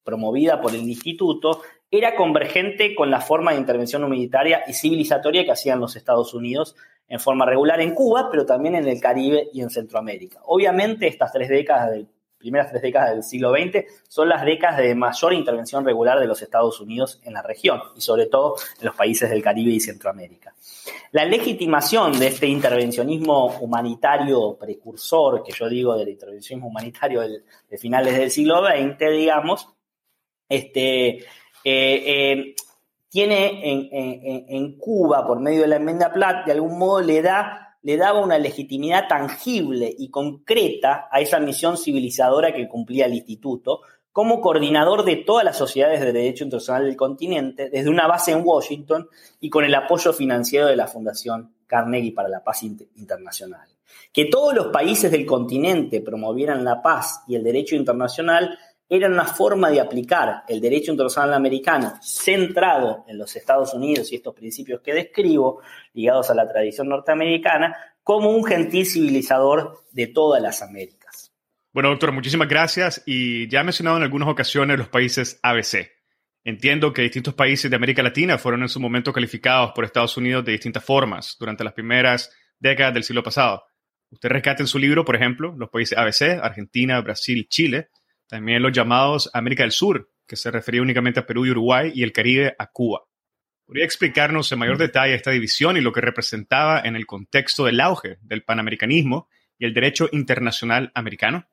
promovida 0.03 0.61
por 0.61 0.75
el 0.75 0.83
instituto 0.83 1.63
era 1.91 2.17
convergente 2.17 2.95
con 2.95 3.11
la 3.11 3.21
forma 3.21 3.53
de 3.53 3.59
intervención 3.59 4.05
humanitaria 4.05 4.63
y 4.67 4.75
civilizatoria 4.75 5.45
que 5.45 5.53
hacían 5.53 5.81
los 5.81 5.97
Estados 5.97 6.35
Unidos 6.35 6.77
en 7.09 7.21
forma 7.21 7.47
regular 7.47 7.81
en 7.81 7.95
Cuba, 7.95 8.29
pero 8.31 8.45
también 8.45 8.75
en 8.75 8.89
el 8.89 9.01
Caribe 9.01 9.49
y 9.53 9.61
en 9.63 9.71
Centroamérica. 9.71 10.41
Obviamente, 10.45 11.07
estas 11.07 11.33
tres 11.33 11.49
décadas 11.49 11.91
del 11.93 12.09
primeras 12.45 12.69
tres 12.69 12.83
décadas 12.83 13.11
del 13.13 13.23
siglo 13.23 13.55
XX 13.55 13.87
son 14.07 14.29
las 14.29 14.45
décadas 14.45 14.77
de 14.77 14.95
mayor 14.95 15.33
intervención 15.33 15.83
regular 15.83 16.21
de 16.21 16.27
los 16.27 16.43
Estados 16.43 16.79
Unidos 16.79 17.19
en 17.25 17.33
la 17.33 17.41
región 17.41 17.81
y 17.97 18.03
sobre 18.03 18.27
todo 18.27 18.57
en 18.79 18.85
los 18.85 18.95
países 18.95 19.31
del 19.31 19.43
Caribe 19.43 19.73
y 19.73 19.81
Centroamérica. 19.81 20.53
La 21.13 21.25
legitimación 21.25 22.19
de 22.19 22.27
este 22.27 22.47
intervencionismo 22.47 23.47
humanitario 23.61 24.59
precursor, 24.61 25.43
que 25.43 25.53
yo 25.53 25.71
digo 25.71 25.97
del 25.97 26.11
intervencionismo 26.11 26.69
humanitario 26.69 27.23
de 27.23 27.79
finales 27.79 28.15
del 28.19 28.31
siglo 28.31 28.63
XX, 28.63 29.11
digamos, 29.11 29.71
este, 30.47 31.09
eh, 31.17 31.25
eh, 31.65 32.55
tiene 33.09 33.73
en, 33.73 34.47
en, 34.49 34.77
Cuba, 34.77 35.27
por 35.27 35.41
medio 35.41 35.63
de 35.63 35.69
la 35.69 35.77
enmienda 35.77 36.13
Platt, 36.13 36.45
de 36.45 36.53
algún 36.53 36.79
modo 36.79 37.01
le 37.01 37.23
da 37.23 37.74
le 37.85 37.99
daba 37.99 38.25
una 38.25 38.38
legitimidad 38.38 39.07
tangible 39.09 39.94
y 39.97 40.09
concreta 40.09 41.07
a 41.12 41.20
esa 41.20 41.38
misión 41.38 41.77
civilizadora 41.77 42.55
que 42.55 42.66
cumplía 42.66 43.05
el 43.05 43.14
instituto, 43.14 43.83
como 44.11 44.40
coordinador 44.40 45.05
de 45.05 45.16
todas 45.16 45.44
las 45.44 45.59
sociedades 45.59 46.01
de 46.01 46.12
derecho 46.12 46.44
internacional 46.44 46.87
del 46.87 46.97
continente, 46.97 47.68
desde 47.68 47.90
una 47.90 48.07
base 48.07 48.33
en 48.33 48.42
Washington 48.42 49.09
y 49.38 49.51
con 49.51 49.64
el 49.64 49.75
apoyo 49.75 50.14
financiero 50.14 50.66
de 50.66 50.77
la 50.77 50.87
Fundación 50.87 51.53
Carnegie 51.66 52.12
para 52.12 52.29
la 52.29 52.42
Paz 52.42 52.62
Internacional. 52.62 53.68
Que 54.12 54.27
todos 54.27 54.55
los 54.55 54.68
países 54.68 55.11
del 55.11 55.27
continente 55.27 56.01
promovieran 56.01 56.64
la 56.64 56.81
paz 56.81 57.23
y 57.27 57.35
el 57.35 57.42
derecho 57.42 57.77
internacional 57.77 58.59
era 58.97 59.09
una 59.09 59.27
forma 59.27 59.71
de 59.71 59.81
aplicar 59.81 60.45
el 60.49 60.61
derecho 60.61 60.93
internacional 60.93 61.35
americano 61.35 61.99
centrado 62.01 63.05
en 63.09 63.19
los 63.19 63.35
Estados 63.35 63.75
Unidos 63.75 64.13
y 64.13 64.17
estos 64.17 64.35
principios 64.35 64.81
que 64.81 64.95
describo, 64.95 65.61
ligados 65.93 66.31
a 66.31 66.35
la 66.35 66.49
tradición 66.49 66.89
norteamericana, 66.89 67.77
como 68.03 68.31
un 68.31 68.45
gentil 68.45 68.87
civilizador 68.87 69.81
de 69.93 70.07
todas 70.09 70.41
las 70.43 70.63
Américas. 70.63 71.33
Bueno, 71.73 71.89
doctor, 71.89 72.13
muchísimas 72.13 72.49
gracias. 72.49 73.03
Y 73.05 73.49
ya 73.49 73.61
he 73.61 73.65
mencionado 73.65 73.97
en 73.97 74.05
algunas 74.05 74.29
ocasiones 74.29 74.79
los 74.79 74.89
países 74.89 75.41
ABC. 75.43 75.91
Entiendo 76.45 76.93
que 76.93 77.03
distintos 77.03 77.35
países 77.35 77.71
de 77.71 77.77
América 77.77 78.03
Latina 78.03 78.39
fueron 78.39 78.63
en 78.63 78.69
su 78.69 78.79
momento 78.79 79.13
calificados 79.13 79.73
por 79.73 79.85
Estados 79.85 80.17
Unidos 80.17 80.45
de 80.45 80.53
distintas 80.53 80.85
formas 80.85 81.37
durante 81.41 81.65
las 81.65 81.73
primeras 81.73 82.31
décadas 82.61 82.95
del 82.95 83.03
siglo 83.03 83.23
pasado. 83.23 83.65
Usted 84.11 84.29
rescata 84.29 84.63
en 84.63 84.69
su 84.69 84.79
libro, 84.79 85.05
por 85.05 85.17
ejemplo, 85.17 85.55
los 85.57 85.71
países 85.71 85.99
ABC, 85.99 86.39
Argentina, 86.41 87.01
Brasil 87.01 87.49
Chile, 87.49 87.89
también 88.27 88.63
los 88.63 88.73
llamados 88.73 89.31
América 89.33 89.63
del 89.63 89.73
Sur, 89.73 90.11
que 90.27 90.37
se 90.37 90.51
refería 90.51 90.83
únicamente 90.83 91.21
a 91.21 91.27
Perú 91.27 91.47
y 91.47 91.51
Uruguay, 91.51 91.93
y 91.95 92.03
el 92.03 92.13
Caribe 92.13 92.55
a 92.59 92.71
Cuba. 92.71 93.03
¿Podría 93.67 93.85
explicarnos 93.85 94.51
en 94.53 94.59
mayor 94.59 94.77
detalle 94.77 95.15
esta 95.15 95.31
división 95.31 95.77
y 95.77 95.81
lo 95.81 95.93
que 95.93 96.03
representaba 96.03 96.81
en 96.81 96.97
el 96.97 97.07
contexto 97.07 97.65
del 97.65 97.81
auge 97.81 98.19
del 98.21 98.43
panamericanismo 98.43 99.29
y 99.59 99.65
el 99.65 99.73
derecho 99.73 100.09
internacional 100.13 100.93
americano? 100.95 101.47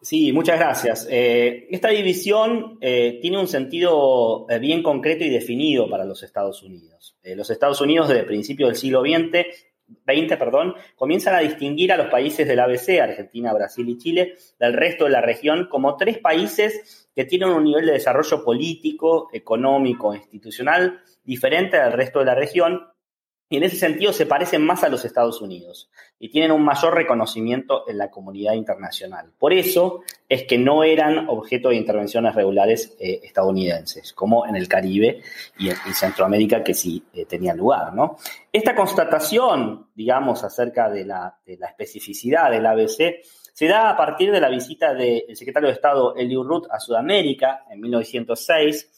Sí, 0.00 0.32
muchas 0.32 0.58
gracias. 0.58 1.08
Eh, 1.10 1.66
esta 1.70 1.88
división 1.88 2.78
eh, 2.80 3.18
tiene 3.20 3.38
un 3.38 3.48
sentido 3.48 4.46
eh, 4.48 4.58
bien 4.58 4.82
concreto 4.82 5.24
y 5.24 5.28
definido 5.28 5.90
para 5.90 6.04
los 6.04 6.22
Estados 6.22 6.62
Unidos. 6.62 7.16
los 7.24 7.50
Estados 7.50 7.80
Unidos 7.80 8.08
desde 8.08 8.20
el 8.20 8.26
principio 8.26 8.66
del 8.66 8.76
siglo 8.76 9.02
XX 9.02 9.44
20, 10.04 10.36
perdón, 10.36 10.74
comienzan 10.96 11.34
a 11.34 11.40
distinguir 11.40 11.92
a 11.92 11.96
los 11.96 12.08
países 12.08 12.46
del 12.46 12.60
ABC, 12.60 13.00
Argentina, 13.00 13.52
Brasil 13.52 13.88
y 13.88 13.98
Chile, 13.98 14.34
del 14.58 14.74
resto 14.74 15.04
de 15.04 15.10
la 15.10 15.20
región 15.20 15.68
como 15.70 15.96
tres 15.96 16.18
países 16.18 17.10
que 17.14 17.24
tienen 17.24 17.50
un 17.50 17.64
nivel 17.64 17.86
de 17.86 17.92
desarrollo 17.92 18.44
político, 18.44 19.28
económico, 19.32 20.14
institucional 20.14 21.00
diferente 21.24 21.78
del 21.78 21.92
resto 21.92 22.20
de 22.20 22.24
la 22.24 22.34
región 22.34 22.82
y 23.50 23.56
en 23.56 23.62
ese 23.62 23.76
sentido 23.76 24.12
se 24.12 24.26
parecen 24.26 24.64
más 24.64 24.84
a 24.84 24.88
los 24.88 25.04
Estados 25.04 25.40
Unidos 25.40 25.88
y 26.18 26.28
tienen 26.28 26.52
un 26.52 26.62
mayor 26.62 26.94
reconocimiento 26.94 27.88
en 27.88 27.96
la 27.96 28.10
comunidad 28.10 28.52
internacional. 28.54 29.32
Por 29.38 29.52
eso 29.54 30.02
es 30.28 30.44
que 30.44 30.58
no 30.58 30.84
eran 30.84 31.28
objeto 31.28 31.70
de 31.70 31.76
intervenciones 31.76 32.34
regulares 32.34 32.94
eh, 33.00 33.20
estadounidenses, 33.22 34.12
como 34.12 34.46
en 34.46 34.56
el 34.56 34.68
Caribe 34.68 35.22
y 35.58 35.70
en, 35.70 35.76
Centroamérica 35.94 36.62
que 36.62 36.74
sí 36.74 37.02
eh, 37.14 37.24
tenían 37.24 37.56
lugar. 37.56 37.94
¿no? 37.94 38.18
Esta 38.52 38.74
constatación, 38.74 39.86
digamos, 39.94 40.44
acerca 40.44 40.90
de 40.90 41.06
la, 41.06 41.38
de 41.46 41.56
la 41.56 41.68
especificidad 41.68 42.50
del 42.50 42.66
ABC 42.66 43.22
se 43.54 43.66
da 43.66 43.90
a 43.90 43.96
partir 43.96 44.30
de 44.30 44.40
la 44.40 44.50
visita 44.50 44.94
del 44.94 45.34
secretario 45.34 45.68
de 45.68 45.74
Estado 45.74 46.14
Eliud 46.14 46.46
Root 46.46 46.66
a 46.70 46.78
Sudamérica 46.78 47.64
en 47.70 47.80
1906 47.80 48.97